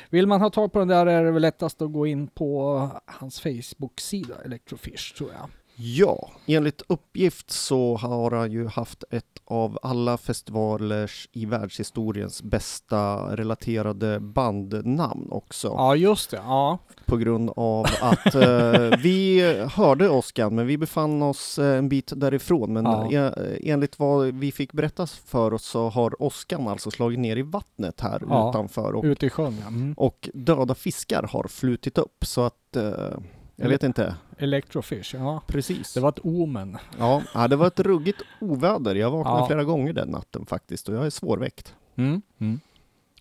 [0.10, 2.90] Vill man ha tag på den där är det väl lättast att gå in på
[3.06, 5.50] hans Facebook-sida Electrofish tror jag.
[5.80, 13.36] Ja, enligt uppgift så har han ju haft ett av alla festivalers i världshistoriens bästa
[13.36, 15.68] relaterade bandnamn också.
[15.68, 16.78] Ja just det, ja.
[17.06, 19.42] På grund av att eh, vi
[19.74, 22.74] hörde Oskar, men vi befann oss eh, en bit därifrån.
[22.74, 23.12] Men Ja.
[23.12, 27.42] eh, enligt vad vi fick berättas för oss så har Oskan alltså slagit ner i
[27.42, 29.68] vattnet här Ja, utanför och, Ute i sjön ja.
[29.68, 29.94] Mm.
[29.98, 33.18] och döda fiskar har flutit upp så att eh,
[33.60, 35.42] jag vet inte Electrofish, ja.
[35.48, 35.94] precis.
[35.94, 36.78] Det var ett omen.
[37.00, 38.96] Ja, ja, det var ett ruggigt oväder.
[38.96, 39.48] Jag vaknade Ja.
[39.48, 41.76] flera gånger den natten faktiskt och jag är svårväckt.
[41.96, 42.22] Mm.
[42.38, 42.60] Mm.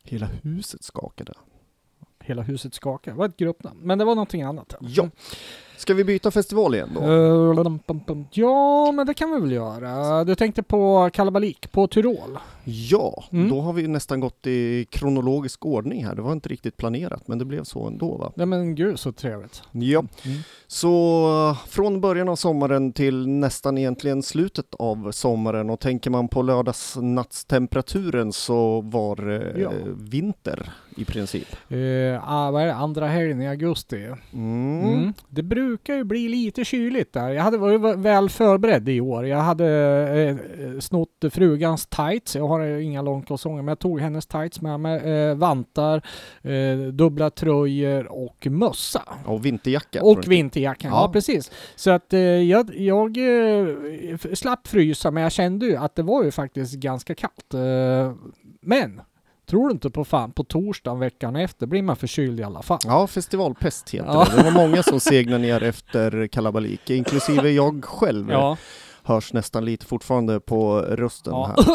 [0.02, 1.32] Hela huset skakade.
[2.20, 3.12] Hela huset skakar.
[3.12, 3.80] Det var ett gruppnamn.
[3.82, 4.74] Men det var någonting annat.
[4.80, 5.10] Ja.
[5.78, 7.00] Ska vi byta festival igen då?
[7.00, 8.26] Eh.
[8.30, 10.24] Ja, men det kan vi väl göra.
[10.24, 12.38] Du tänkte på kalabalik på Tyrol?
[12.64, 13.48] Ja, Mm.
[13.50, 16.14] då har vi nästan gått i kronologisk ordning här.
[16.14, 18.32] Det var inte riktigt planerat, men det blev så ändå va?
[18.36, 19.62] Ja men gud så trevligt.
[19.72, 20.38] Ja, Mm.
[20.66, 26.28] så eh, från början av sommaren till nästan egentligen slutet av sommaren och tänker man
[26.28, 29.70] på lördagsnattstemperaturen så var det Ja.
[29.96, 31.48] vinter i princip.
[31.72, 32.74] Uh, vad är det?
[32.74, 34.06] Andra helgen i augusti.
[34.32, 34.84] Mm.
[34.84, 35.12] Mm.
[35.28, 37.30] Det brukar ju bli lite kyligt där.
[37.30, 39.26] Jag hade varit väl förberedd i år.
[39.26, 39.66] Jag hade
[40.14, 42.36] eh, snott frugans tights.
[42.36, 45.00] Jag har eh, inga långkalsonger men jag tog hennes tights med mig.
[45.12, 46.02] Eh, vantar,
[46.42, 49.02] eh, dubbla tröjor och mössa.
[49.24, 50.02] Och vinterjacka.
[50.02, 51.02] Och vinterjackan, ja.
[51.02, 51.12] Ja.
[51.12, 51.50] precis.
[51.76, 56.24] Så att eh, jag, jag eh, slapp frysa men jag kände ju att det var
[56.24, 57.54] ju faktiskt ganska kallt.
[57.54, 58.14] Eh,
[58.62, 59.00] men,
[59.50, 62.78] tror du inte på fan, på torsdagen veckan efter blir man förkyld i alla fall.
[62.84, 64.26] Ja, festivalpest heter Ja.
[64.30, 64.36] det.
[64.36, 68.30] Det var många som segnade ner efter kalabalik, inklusive jag själv.
[68.30, 68.56] Ja.
[69.02, 71.46] Hörs nästan lite fortfarande på rösten Ja.
[71.46, 71.56] här.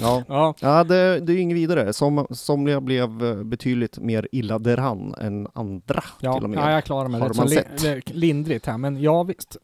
[0.00, 0.54] Ja, ja.
[0.60, 1.92] ja det, det är inget vidare.
[1.92, 6.58] Som, somliga blev eh, betydligt mer illa däran än andra Ja, till och med.
[6.58, 7.82] ja, jag klarar mig Har rätt man li- sett.
[7.82, 9.56] li- lindrigt här, men ja visst.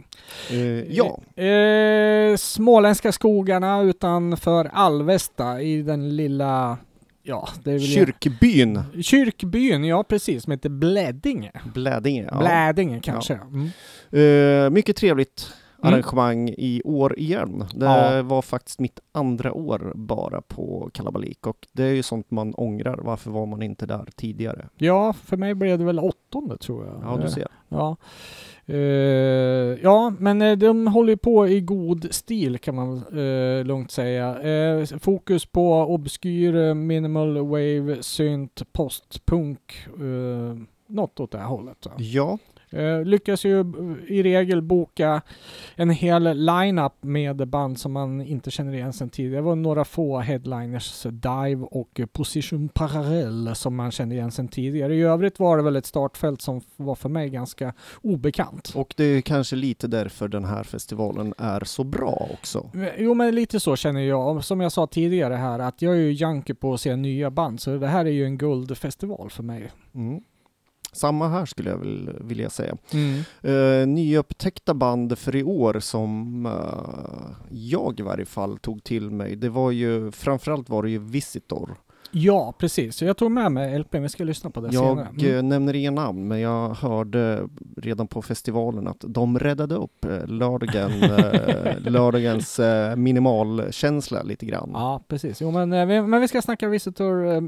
[0.50, 0.58] Eh,
[0.96, 6.78] ja, Eh, småländska skogarna utanför Alvesta i den lilla,
[7.26, 11.52] ja, det är väl kyrkbyn Kyrkbyn, ja precis, som heter Blädinge.
[11.74, 12.28] Blädinge.
[12.30, 12.38] Ja.
[12.38, 13.34] Blädinge kanske.
[13.34, 14.66] Mm.
[14.66, 15.52] Eh, mycket trevligt
[15.86, 15.94] Mm.
[15.94, 17.64] arrangemang i år igen.
[17.74, 18.22] Det Ja.
[18.22, 22.98] var faktiskt mitt andra år bara på kalabalik och det är ju sånt man ångrar.
[23.02, 24.68] Varför var man inte där tidigare?
[24.76, 27.00] Ja, för mig blev det väl åttonde tror jag.
[27.02, 27.48] Ja, du ser.
[27.68, 27.96] Ja.
[28.66, 28.78] Eh,
[29.82, 34.40] ja, men eh, de håller ju på i god stil kan man uh, lugnt säga.
[34.42, 39.86] Eh, fokus på obskyr, minimal wave, synt, postpunk.
[40.00, 40.54] Uh,
[40.86, 41.86] något åt det här hållet.
[41.86, 41.92] va.
[41.98, 42.38] Ja,
[42.74, 43.66] Eh, lyckas ju eh,
[44.06, 45.22] i regel boka
[45.74, 49.36] en hel line-up med band som man inte känner igen sedan tidigare.
[49.36, 54.48] Det var några få headliners, Dive och eh, Position Parallel som man kände igen sedan
[54.48, 54.94] tidigare.
[54.94, 58.72] I övrigt var det väl ett startfält som var för mig ganska obekant.
[58.74, 62.70] och det är kanske lite därför den här festivalen är så bra också.
[62.98, 64.44] Jo men lite så känner jag.
[64.44, 67.60] Som jag sa tidigare här att jag är ju junkie på att se nya band
[67.60, 69.70] så det här är ju en guldfestival för mig.
[69.94, 70.20] Mm.
[70.94, 72.76] Samma här skulle jag väl vilja säga.
[73.44, 79.36] Uh, nyupptäckta band för i år som eh, jag i varje fall tog till mig,
[79.36, 81.76] det var ju framförallt var det ju Visitor.
[82.16, 85.08] Ja precis, jag tog med mig LP, vi ska lyssna på det Jag senare.
[85.18, 85.36] Mm.
[85.36, 90.26] eh, nämner inga namn, men jag hörde redan på festivalen att de räddade upp eh,
[90.26, 92.60] lördagen, eh, lördagens
[92.96, 94.70] minimalkänsla lite grann.
[94.72, 95.40] Ja, precis.
[95.40, 97.40] Jo, men, vi, men vi ska snacka Visitor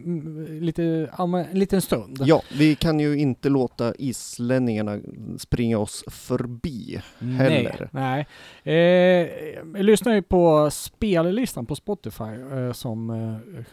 [0.61, 2.23] lite, en liten stund.
[2.25, 4.99] Ja, vi kan ju inte låta islänningarna
[5.39, 7.89] springa oss förbi heller.
[7.93, 8.27] Nej.
[8.63, 8.77] nej.
[8.77, 9.29] Eh,
[9.77, 13.65] jag lyssnar ju på spellistan på Spotify eh, som eh,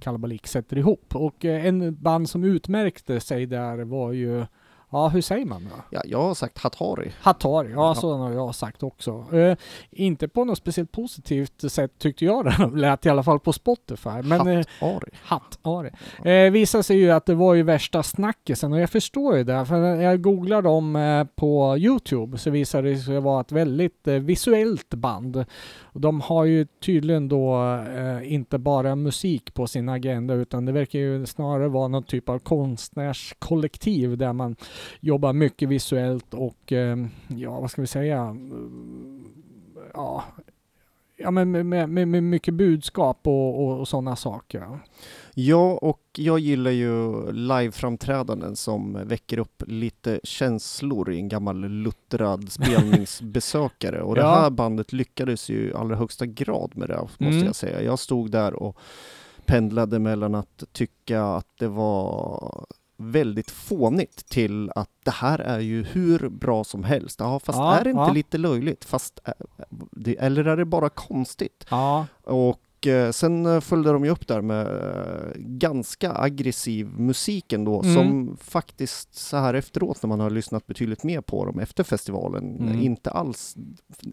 [0.00, 1.16] Kalabalik sätter ihop.
[1.16, 4.46] Och eh, en band som utmärkte sig där var ju,
[4.90, 5.82] ja hur säger man då?
[5.90, 7.12] Ja, jag har sagt Hatari.
[7.20, 7.94] Hatari, ja, Ja.
[7.94, 9.24] sådana har jag sagt också.
[9.32, 9.56] Eh,
[9.90, 14.22] inte på något speciellt positivt sätt tyckte jag det lät i alla fall på Spotify.
[14.24, 15.10] Men, eh, Hatari.
[15.24, 15.90] Hatt-Ari.
[16.24, 19.64] Eh, visade sig ju att det var ju värsta snackisen och jag förstår ju det.
[19.66, 24.08] För när jag googlar dem eh, på Youtube så visade det sig vara ett väldigt
[24.08, 25.44] eh, visuellt band.
[25.92, 30.72] Och de har ju tydligen då eh, inte bara musik på sin agenda utan det
[30.72, 34.56] verkar ju snarare vara någon typ av konstnärskollektiv där man
[35.00, 36.96] jobbar mycket visuellt och eh,
[37.28, 38.36] ja, vad ska vi säga?
[39.94, 40.24] Ja,
[41.16, 44.78] ja, men med, med, med, mycket budskap och, och, och sådana saker.
[45.46, 52.52] Ja, och jag gillar ju liveframträdanden som väcker upp lite känslor i en gammal luttrad
[53.14, 54.02] spelningsbesökare.
[54.02, 54.34] Och det Ja.
[54.40, 57.44] här bandet lyckades ju i allra högsta grad med det, måste Mm.
[57.46, 57.82] jag säga.
[57.82, 58.76] Jag stod där och
[59.46, 62.66] pendlade mellan att tycka att det var
[62.96, 67.20] väldigt fånigt till att det här är ju hur bra som helst.
[67.20, 68.12] Ja, fast Ja, är det inte ja.
[68.12, 68.84] lite löjligt?
[68.84, 69.20] Fast,
[70.18, 71.66] eller är det bara konstigt?
[71.70, 77.52] Ja, Och eh, sen eh, följde de ju upp där med eh, ganska aggressiv musik
[77.52, 77.94] ändå, Mm.
[77.94, 82.56] som faktiskt så här efteråt när man har lyssnat betydligt mer på dem efter festivalen,
[82.60, 82.80] Mm.
[82.80, 83.56] inte alls,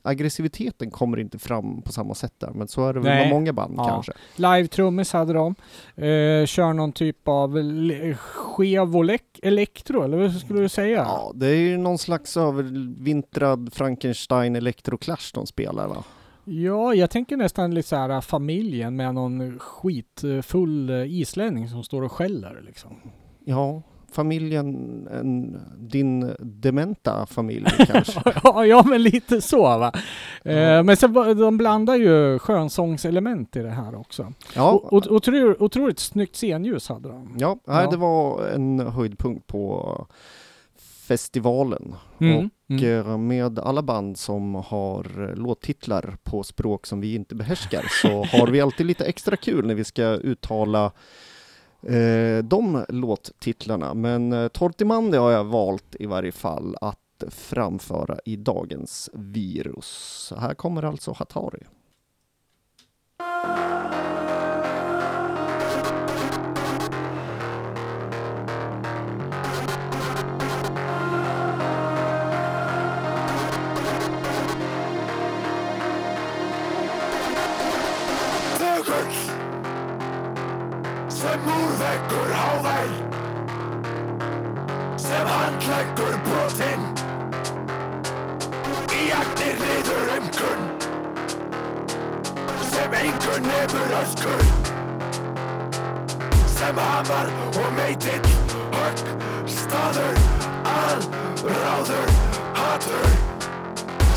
[0.03, 3.53] aggressiviteten kommer inte fram på samma sätt där, men så är det väl med många
[3.53, 3.87] band Ja.
[3.89, 4.11] kanske.
[4.35, 5.55] live-trummis hade de.
[5.95, 7.57] Eh, kör någon typ av
[8.17, 10.97] skevolek- elektro, eller vad skulle du säga?
[10.97, 16.03] Ja, det är ju någon slags övervintrad Frankenstein Electroclash de spelar va?
[16.49, 22.01] Ja, jag tänker nästan lite så här familjen med någon skitfull eh, islänning som står
[22.01, 22.91] och skäller liksom.
[23.45, 23.81] Ja,
[24.11, 24.67] familjen,
[25.11, 28.21] en, din dementa familj kanske.
[28.43, 29.91] ja, ja, men lite så va.
[30.43, 30.83] Eh, Ja.
[30.83, 34.33] men sen, de blandar ju skönsångselement i det här också.
[34.55, 37.35] Ja, och, otroligt, otroligt snyggt scenljus hade de.
[37.39, 37.89] Ja, nej, Ja.
[37.91, 40.07] det var en höjdpunkt på
[41.07, 41.95] festivalen.
[42.19, 42.49] Mm.
[42.69, 47.85] Och eh, med alla band som har eh, låttitlar på språk som vi inte behärskar
[48.01, 50.91] så har vi alltid lite extra kul när vi ska uttala
[51.81, 53.93] eh, de låttitlarna.
[53.93, 60.33] Men eh, Tortimandi har jag valt i varje fall att framföra i dagens virus.
[60.37, 61.63] Här kommer alltså Hatari.
[78.87, 79.47] Þögull
[81.11, 82.91] sem múrveggur hávæl
[84.97, 86.85] sem handleggur brotinn.
[88.95, 90.63] Í agnir niður umkunn
[92.69, 94.45] sem engun nefur öskur.
[96.55, 98.31] Sem hamar og meitill
[98.77, 99.03] högg.
[99.57, 100.23] Staður
[100.77, 101.03] al
[101.43, 102.15] ráður
[102.61, 103.11] hatur.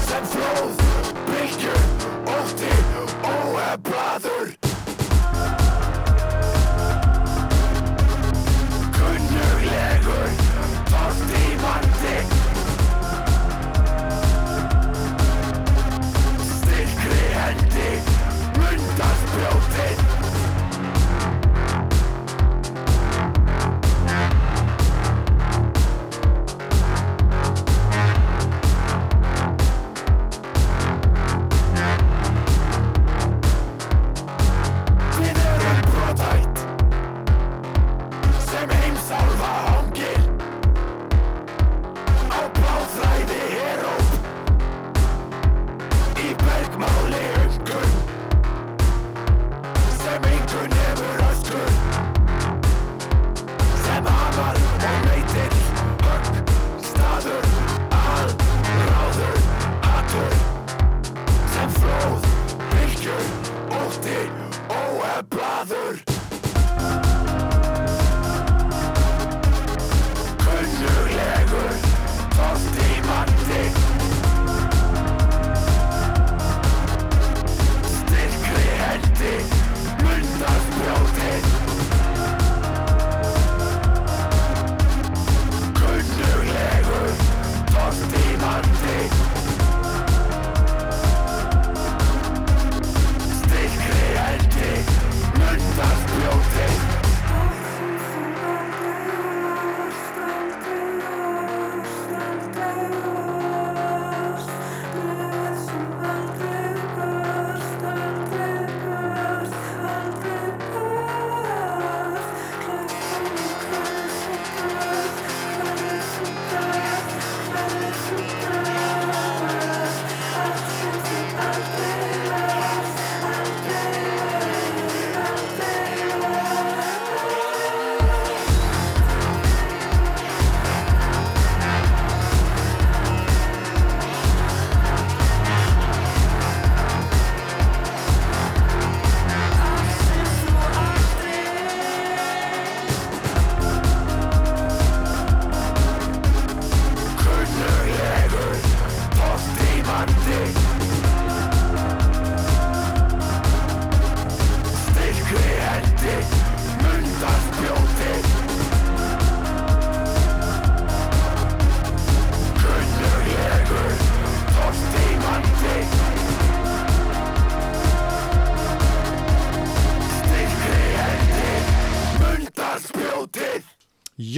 [0.07, 0.87] Sem flóð
[1.27, 1.85] bylgjur
[2.39, 2.75] ótti
[3.35, 4.60] óeflaður
[19.51, 20.00] stupid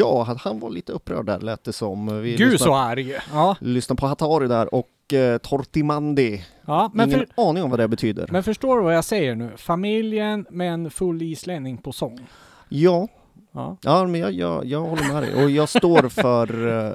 [0.03, 2.23] Ja, han- var lite upprörd där lät det som.
[2.23, 3.17] Vi Gud lyssnar, så arg!
[3.33, 6.45] Ja, lyssnar på Hatari där och eh, Tortimandi.
[6.67, 8.29] ja men, Ingen för, aning om vad det betyder.
[8.33, 9.51] men förstår du vad jag säger nu?
[9.57, 12.19] Familjen med en full islänning på sång.
[12.69, 13.09] Ja,
[13.55, 13.77] Ja.
[13.83, 15.45] ja men jag, jag, jag håller med dig.
[15.45, 16.93] Och jag står för uh,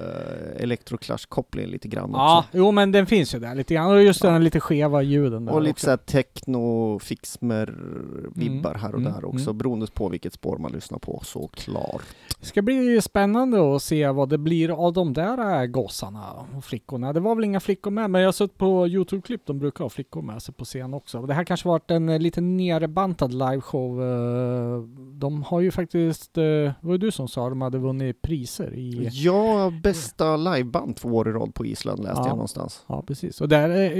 [0.64, 2.50] Electroclash-kopplingen lite grann Ja, också.
[2.58, 3.92] jo men den finns ju där lite grann.
[3.92, 4.30] Och just Ja.
[4.30, 9.58] den lite skeva ljuden där Och lite såhär techno-fixmer-vibbar här och Mm, där också, mm.
[9.58, 12.02] beroende på vilket spår man lyssnar på såklart.
[12.40, 16.24] Det ska bli spännande att se vad det blir av de där äh, gossarna
[16.58, 17.14] och flickorna.
[17.14, 19.90] Det var väl inga flickor med, men jag har sett på Youtube-klipp, de brukar ha
[19.90, 21.22] flickor med sig på scen också.
[21.22, 24.02] Det här kanske varit en eh, lite nerbantad liveshow.
[24.04, 24.82] eh,
[25.14, 28.74] De har ju faktiskt, eh, det var ju du som sa, de hade vunnit priser
[28.76, 29.10] i...
[29.12, 32.28] Ja, bästa liveband två år i rad på Island läste Ja.
[32.28, 32.86] jag någonstans.
[32.88, 33.42] Ja, precis.
[33.42, 33.92] Och där, är-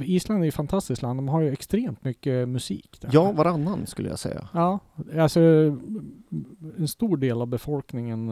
[0.00, 1.18] eh, Island är ju ett fantastiskt land.
[1.18, 2.98] De har ju extremt mycket musik.
[3.00, 3.10] Där.
[3.12, 4.48] Ja, varannan skulle jag säga.
[4.54, 4.78] Ja,
[5.18, 5.40] alltså
[6.78, 8.28] en stor del av befolkningen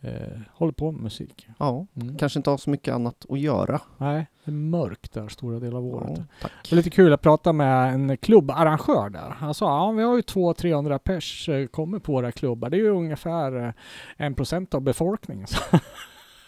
[0.00, 0.12] eh,
[0.54, 1.48] håller på med musik.
[1.58, 2.18] Ja, Mm.
[2.18, 3.80] kanske inte har så mycket annat att göra.
[3.96, 6.10] Nej, det är mörkt där stora delar av året.
[6.18, 6.52] Ja, tack.
[6.62, 9.30] Det var lite kul att prata med en klubbarrangör där.
[9.38, 12.70] Han sa ja, vi har ju 200-300 pers eh, kommer på våra klubbar.
[12.70, 13.72] Det är ju ungefär eh,
[14.16, 15.46] en procent av befolkningen.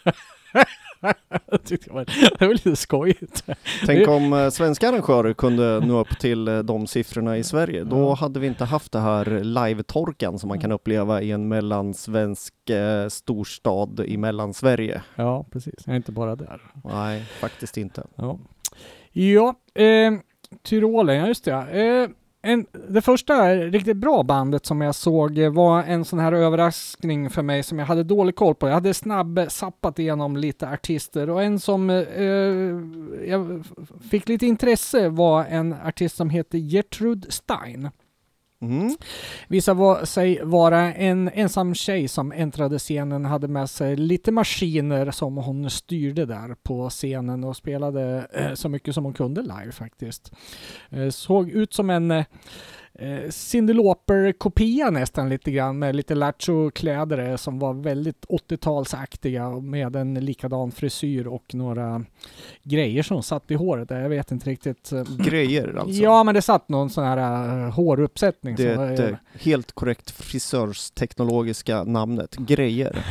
[1.63, 2.05] Tyckte det var,
[2.39, 3.43] det var lite skojigt.
[3.85, 7.83] Tänk om eh, svenska arrangörer kunde nå upp till eh, de siffrorna i Sverige.
[7.83, 12.69] Då hade vi inte haft det här live-torkan som man kan uppleva i en mellansvensk
[12.69, 15.01] eh, storstad i Mellansverige.
[15.15, 15.87] Ja, precis.
[15.87, 16.61] Inte bara där.
[16.83, 18.03] Nej, faktiskt inte.
[18.15, 18.39] Ja,
[19.11, 20.11] ja eh,
[20.63, 21.51] Tyrolen, ja just det.
[21.53, 22.09] Eh,
[22.43, 27.29] en, det första riktigt bra bandet som jag såg eh, var en sån här överraskning
[27.29, 28.67] för mig som jag hade dålig koll på.
[28.67, 32.25] Jag hade snabb eh, sappat igenom lite artister och en som eh, eh
[33.29, 33.63] jag
[34.09, 37.89] fick lite intresse var en artist som heter Gertrud Stein.
[38.61, 38.95] Mm.
[39.47, 45.11] Visade var, sig vara en ensam tjej som äntrade scenen, hade med sig lite maskiner
[45.11, 49.71] som hon styrde där på scenen och spelade eh, så mycket som hon kunde live
[49.71, 50.31] faktiskt.
[50.89, 52.25] Eh, såg ut som en eh,
[52.93, 59.95] eh, Cyndi Lauper-kopia nästan lite grann med lite lattjo-kläder som var väldigt 80-talsaktiga och med
[59.95, 62.05] en likadan frisyr och några
[62.63, 63.89] grejer som satt i håret.
[63.89, 64.91] Jag vet inte riktigt.
[64.91, 66.01] eh, Grejer alltså.
[66.01, 68.55] Ja, men det satt någon sån här uh, håruppsättning.
[68.55, 72.35] Det är var, ett eh, helt korrekt frisörsteknologiska namnet.
[72.35, 73.05] Grejer.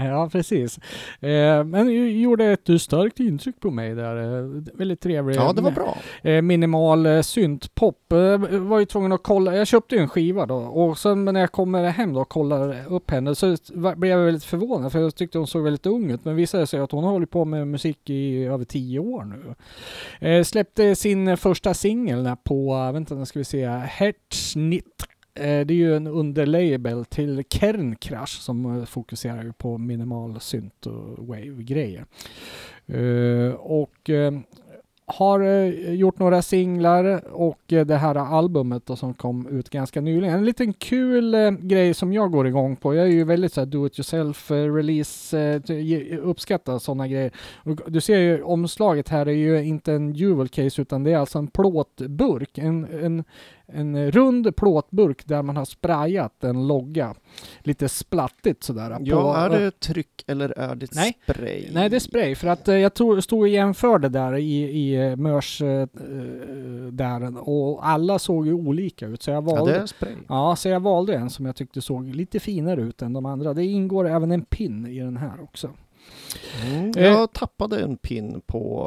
[0.10, 0.78] ja, precis.
[1.20, 4.76] Eh, men gjorde ett starkt intryck på mig där.
[4.78, 5.36] Väldigt trevlig.
[5.36, 5.98] Ja, det var bra.
[6.22, 8.12] Eh, minimal syntpop.
[8.50, 9.56] Var ju tvungen att kolla.
[9.56, 12.86] Jag köpte ju en skiva då och sen när jag kommer hem då och kollar
[12.88, 16.24] upp henne så blev jag väldigt förvånad för jag tyckte hon såg väldigt ung ut.
[16.24, 19.54] Men visade sig att hon har hållit på med musik i över tio år nu.
[20.28, 25.02] Eh, släppte sin första singel på, vänta nu ska vi se, Hertznitt
[25.34, 31.26] eh, Det är ju en underlabel till Kernkrasch som eh, fokuserar på minimal synt och
[31.26, 32.04] wave-grejer.
[32.86, 34.10] Eh, och
[35.08, 40.00] har eh, gjort några singlar och eh, det här albumet då, som kom ut ganska
[40.00, 40.34] nyligen.
[40.34, 42.94] En liten kul eh, grej som jag går igång på.
[42.94, 45.60] Jag är ju väldigt så här do it yourself release,
[46.22, 47.30] uppskattar sådana grejer.
[47.86, 51.38] Du ser ju omslaget här är ju inte en jewel case utan det är alltså
[51.38, 52.58] en plåtburk.
[52.58, 53.24] En, en,
[53.72, 57.14] en rund plåtburk där man har sprayat en logga.
[57.60, 58.96] Lite splattigt sådär.
[59.00, 61.18] Ja, på- är det tryck eller är det Nej.
[61.22, 61.68] spray?
[61.72, 62.34] Nej, det är spray.
[62.34, 65.86] För att eh, jag tror, stod och jämförde där i, i eh, Mörs eh,
[66.92, 69.22] där och alla såg ju olika ut.
[69.22, 70.14] Så jag Ja, valde, det ja, är spray.
[70.56, 73.54] så jag valde en som jag tyckte såg lite finare ut än de andra.
[73.54, 75.70] Det ingår även en pin i den här också.
[76.66, 77.04] Mm, Eh.
[77.04, 78.86] jag tappade en pin på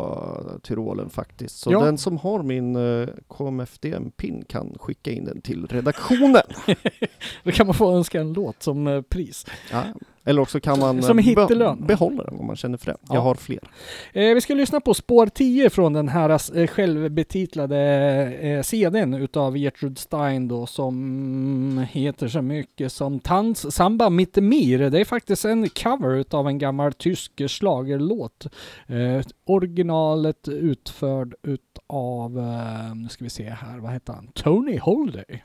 [0.53, 1.57] uh, Tyrolen faktiskt.
[1.59, 1.79] Så Ja.
[1.85, 6.41] den som har min uh, KMFDM-pin kan skicka in den till redaktionen.
[7.43, 9.45] Då kan man få önska en låt som eh, pris.
[9.71, 9.83] ja.
[10.25, 11.85] Eller också kan man Som eh, hittelön.
[11.87, 12.97] behålla den om man känner för det.
[13.01, 13.15] Ja.
[13.15, 13.59] Jag har fler.
[14.13, 17.77] Eh, vi ska lyssna på spår 10 från den här eh, självbetitlade
[18.41, 24.89] eh, CDn utav Gertrud Stein då som heter så mycket som Tanz Samba Mittemir.
[24.89, 28.47] Det är faktiskt en cover utav en gammal tysk schlagerlåt.
[28.87, 34.27] Eh, originalet utförd utav, eh, nu ska vi se här, vad heter han?
[34.33, 35.43] Tony Holiday.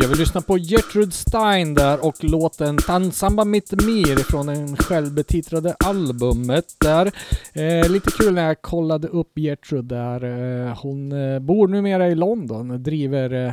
[0.00, 5.76] Jag vill lyssna på Gertrude Stein där och låten Tansamba mitt mir från den självbetitlade
[5.84, 7.12] albumet där.
[7.52, 10.24] Eh, lite kul när jag kollade upp Gertrude där.
[10.24, 13.52] Eh, hon eh, bor numera i London, driver eh,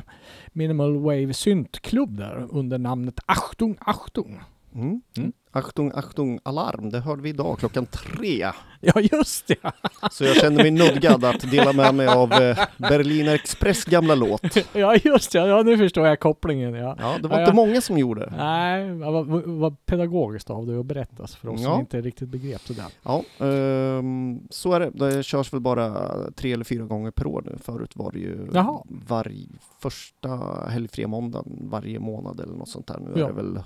[0.54, 4.40] Minimal Wave syntklubb där under namnet Achtung Achtung.
[4.76, 5.02] Mm.
[5.18, 5.32] Mm.
[5.52, 6.90] Achtung, Achtung, alarm.
[6.90, 8.52] Det hörde vi idag klockan tre.
[8.82, 9.56] Ja just det!
[10.12, 14.42] Så jag kände mig nödgad att dela med mig av eh, Berliner Express gamla låt.
[14.74, 16.96] Ja just det, ja nu förstår jag kopplingen ja.
[17.00, 17.56] Ja, det var Ja, inte ja.
[17.56, 18.34] många som gjorde.
[18.38, 21.70] Nej, vad, vad, pedagogiskt av dig att berätta för oss Ja.
[21.72, 22.86] som inte riktigt begrep det där.
[23.04, 24.90] Ja, ehm, så är det.
[24.90, 25.94] Det körs väl bara
[26.36, 27.58] tre eller fyra gånger per år nu.
[27.62, 28.48] Förut var det ju
[29.08, 29.48] varje
[29.80, 30.30] första
[30.70, 33.00] helgfria måndagen varje månad eller något sånt där.
[33.00, 33.24] Nu Ja.
[33.26, 33.60] är det väl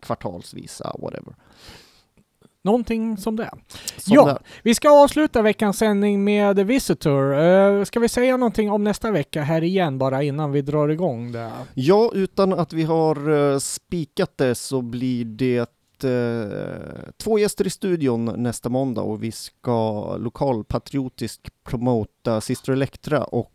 [0.00, 1.34] kvartalsvisa, whatever.
[2.62, 3.50] Någonting som det.
[3.96, 4.26] Som Ja.
[4.26, 4.38] där.
[4.62, 7.34] Vi ska avsluta veckans sändning med The Visitor.
[7.34, 11.32] Uh, ska vi säga någonting om nästa vecka här igen bara innan vi drar igång
[11.32, 11.50] det?
[11.74, 15.70] Ja, utan att vi har uh, spikat det så blir det
[16.04, 23.52] eh, två gäster i studion nästa måndag och vi ska lokalpatriotiskt promota Sister Elektra och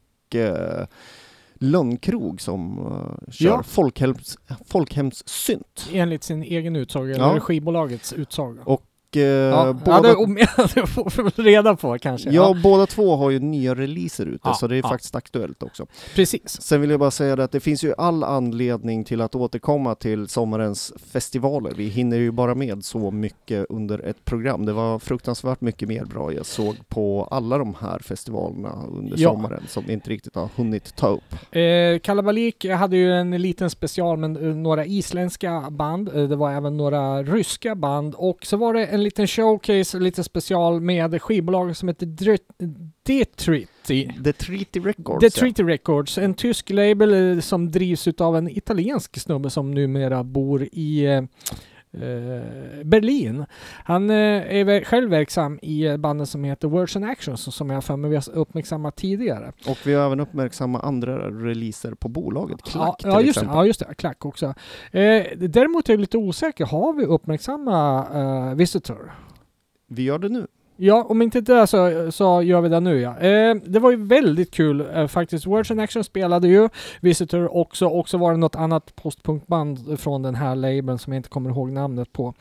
[1.59, 3.63] Lönnkrog som uh, kör Ja.
[3.63, 5.89] folkhems, folkhemssynt.
[5.93, 7.29] Enligt sin egen utsago, Ja.
[7.31, 8.59] eller skivbolagets utsago.
[8.65, 8.81] Och
[9.15, 10.25] eh, ja, båda, ja,
[10.57, 12.29] det, det får vi reda på kanske.
[12.29, 14.89] ja, båda två har ju nya releaser ute Ja, så det är ja.
[14.89, 15.85] faktiskt aktuellt också.
[16.15, 16.61] precis.
[16.61, 19.95] Sen vill jag bara säga det att det finns ju all anledning till att återkomma
[19.95, 21.73] till sommarens festivaler.
[21.77, 24.65] Vi hinner ju bara med så mycket under ett program.
[24.65, 29.29] Det var fruktansvärt mycket mer bra jag såg på alla de här festivalerna under Ja.
[29.31, 31.55] sommaren som inte riktigt har hunnit ta upp.
[31.55, 36.09] Eh, Kalabalik hade ju en liten special med eh, några isländska band.
[36.15, 40.23] Eh, det var även några ryska band och så var det en liten showcase, lite
[40.25, 42.37] special med skivbolag som heter Dre-
[43.05, 44.09] Detriti.
[44.23, 45.21] The Treaty Records.
[45.21, 50.23] The Treaty Records, en tysk label eh, som drivs utav en italiensk snubbe som numera
[50.23, 51.21] bor i eh,
[52.83, 53.45] Berlin.
[53.83, 54.15] Han eh,
[54.55, 58.09] är själv verksam i eh, bandet som heter Words and Actions som jag för mig
[58.09, 59.51] vi har uppmärksammat tidigare.
[59.65, 59.71] ja.
[59.71, 62.61] Och vi har även uppmärksammat andra releaser på bolaget.
[62.61, 63.57] Klack ja, ja, till just det, exempel.
[63.57, 63.95] ja, just det.
[63.95, 64.45] Klack också.
[64.91, 66.65] Eh, däremot är jag lite osäker.
[66.65, 69.11] Har vi uppmärksammat eh, Visitor?
[69.87, 70.47] Vi gör det nu.
[70.77, 73.19] Ja, om inte det så, så gör vi det nu ja.
[73.19, 75.47] Eh, det var ju väldigt kul eh, faktiskt.
[75.47, 76.69] Words and Action spelade ju
[77.01, 81.19] Visitor också och så var det något annat postpunkband från den här labeln som jag
[81.19, 82.33] inte kommer ihåg namnet på.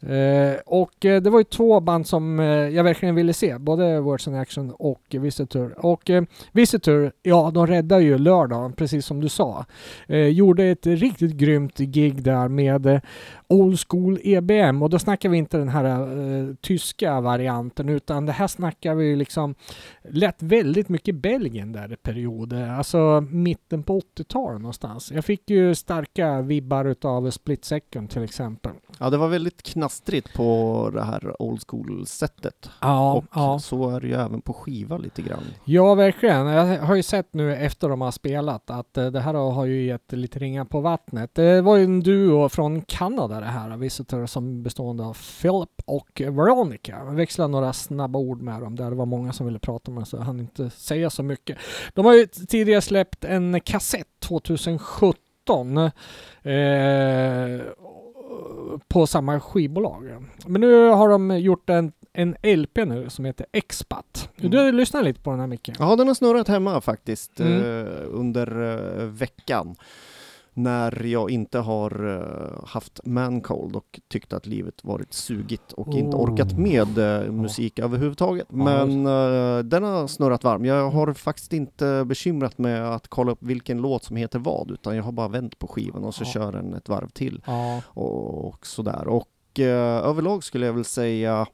[0.00, 4.00] Eh, och eh, det var ju två band som eh, jag verkligen ville se, både
[4.00, 5.86] Words and Action och Visitor.
[5.86, 6.22] Och eh,
[6.52, 9.64] Visitor, ja de räddade ju lördagen, precis som du sa.
[10.06, 13.00] Eh, gjorde ett riktigt grymt gig där med eh,
[13.48, 18.32] Old School EBM och då snackar vi inte den här eh, tyska varianten utan det
[18.32, 19.54] här snackar vi liksom
[20.02, 25.12] lät väldigt mycket Belgien där i perioder, alltså mitten på 80-talet någonstans.
[25.12, 28.72] Jag fick ju starka vibbar utav Split Second till exempel.
[28.98, 32.70] Ja, det var väldigt knastrigt på det här old school-sättet.
[32.80, 33.58] Ja, och ja.
[33.58, 35.44] så är det ju även på skiva lite grann.
[35.64, 36.46] Ja, verkligen.
[36.46, 39.82] Jag har ju sett nu efter de har spelat att eh, det här har ju
[39.82, 41.34] gett lite ringar på vattnet.
[41.34, 46.22] Det var ju en duo från Kanada det här, Visitor, som bestående av Philip och
[46.24, 46.98] Veronica.
[47.06, 48.90] Jag växlade några snabba ord med dem där.
[48.90, 51.58] Det var många som ville prata med så jag hann inte säga så mycket.
[51.94, 55.78] De har ju tidigare släppt en kassett 2017
[56.42, 57.60] eh,
[58.88, 60.26] på samma skivbolag.
[60.46, 64.28] Men nu har de gjort en, en LP nu som heter Expat.
[64.38, 64.50] Mm.
[64.50, 65.70] Du har lyssnat lite på den här Micke?
[65.78, 67.52] Ja, den har snurrat hemma faktiskt Mm.
[67.62, 68.60] eh, under
[69.00, 69.76] eh, veckan.
[70.58, 76.16] När jag inte har eh, haft mancold och tyckt att livet varit sugigt och inte
[76.16, 76.22] Oh.
[76.22, 78.46] orkat med eh, musik överhuvudtaget.
[78.50, 80.64] Ja, Men eh, den har snurrat varm.
[80.64, 84.96] Jag har faktiskt inte bekymrat mig att kolla upp vilken låt som heter vad, utan
[84.96, 87.42] jag har bara vänt på skivan och så kör den ett varv till.
[87.84, 89.08] Och, och sådär.
[89.08, 91.46] Och överlag skulle jag väl säga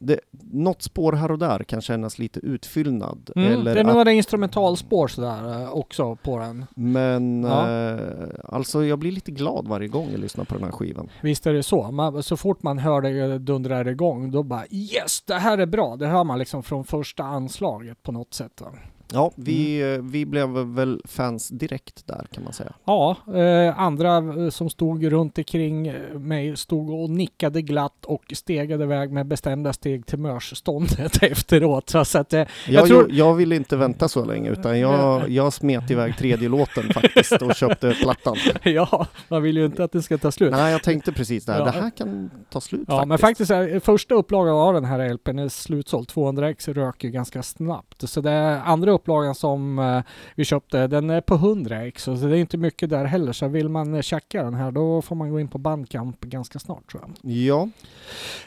[0.00, 0.20] det,
[0.52, 3.30] något spår här och där kan kännas lite utfyllnad.
[3.36, 6.66] Mm, eller det är att, några instrumentalspår sådär eh, också på den.
[6.74, 7.70] men Ja.
[7.70, 7.98] eh,
[8.44, 11.08] alltså jag blir lite glad varje gång jag lyssnar på den här skivan.
[11.22, 11.90] Visst är det så.
[11.90, 15.96] Man, så fort man hör det dundra igång, då bara yes, det här är bra.
[15.96, 18.60] Det hör man liksom från första anslaget på något sätt.
[18.60, 18.68] Va?
[19.14, 19.94] Ja, vi, Mm.
[19.94, 22.72] eh, vi blev väl fans direkt där kan man säga.
[22.84, 28.22] Ja, eh, andra eh, som stod runt omkring eh, mig stod och nickade glatt och
[28.34, 31.90] stegade iväg med bestämda steg till mörsståndet efteråt.
[31.90, 35.52] Så, att, eh, Jag, tror- jag, jag ville inte vänta så länge utan jag, jag
[35.52, 38.36] smet iväg tredje låten faktiskt och köpte plattan.
[38.62, 40.50] ja, man vill ju inte att det ska ta slut.
[40.52, 41.58] Nej, jag tänkte precis det här.
[41.58, 41.64] Ja.
[41.64, 43.08] Det här kan ta slut Ja, faktiskt.
[43.08, 46.08] men faktiskt är, första upplagan av den här LPn är slutsåld.
[46.08, 48.08] 200 ex rök ju ganska snabbt.
[48.08, 50.02] Så det andra upplagan som eh,
[50.34, 53.32] vi köpte, den är på 100 ex, så det är inte mycket där heller.
[53.32, 56.58] Så vill man eh, checka den här, då får man gå in på Bandcamp ganska
[56.58, 57.32] snart tror jag.
[57.32, 57.68] Ja,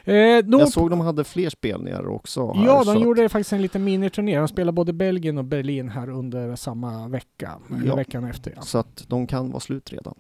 [0.04, 2.54] Eh, nog jag såg de hade fler spelningar också.
[2.54, 4.38] Här, Ja, de att- gjorde faktiskt en liten miniturné.
[4.38, 7.52] De spelade både Belgien och Berlin här under samma vecka.
[7.86, 7.96] Ja.
[7.96, 8.62] veckan efter ja.
[8.62, 10.14] Så att de kan vara slut redan.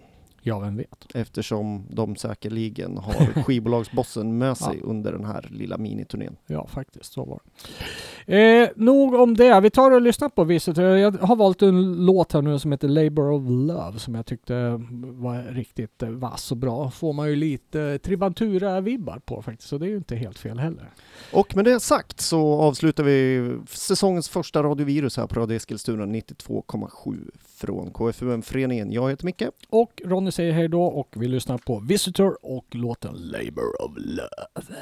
[0.47, 1.05] Ja, vem vet.
[1.13, 4.87] Eftersom de säkerligen har skivbolagsbossen med sig Ja.
[4.87, 6.35] under den här lilla miniturnén.
[6.47, 7.13] Ja, faktiskt.
[7.13, 7.39] Så var
[8.25, 8.61] det.
[8.63, 9.59] Eh, nog om det.
[9.59, 10.83] Vi tar och lyssnar på Visitor.
[10.83, 14.53] Jag har valt en låt här nu som heter Labour of Love som jag tyckte
[15.03, 16.91] var riktigt eh, vass och bra.
[16.91, 20.89] Får man ju lite Tribantura-vibbar på faktiskt, så det är ju inte helt fel heller.
[21.33, 27.29] Och med det sagt så avslutar vi säsongens första radiovirus här på Radio Eskilstuna 92,7
[27.57, 28.91] från KFUM-föreningen.
[28.91, 29.43] Jag heter Micke.
[29.69, 34.77] Och Ronny säger hej då och vi lyssnar på Visitor och låten Labour of Love.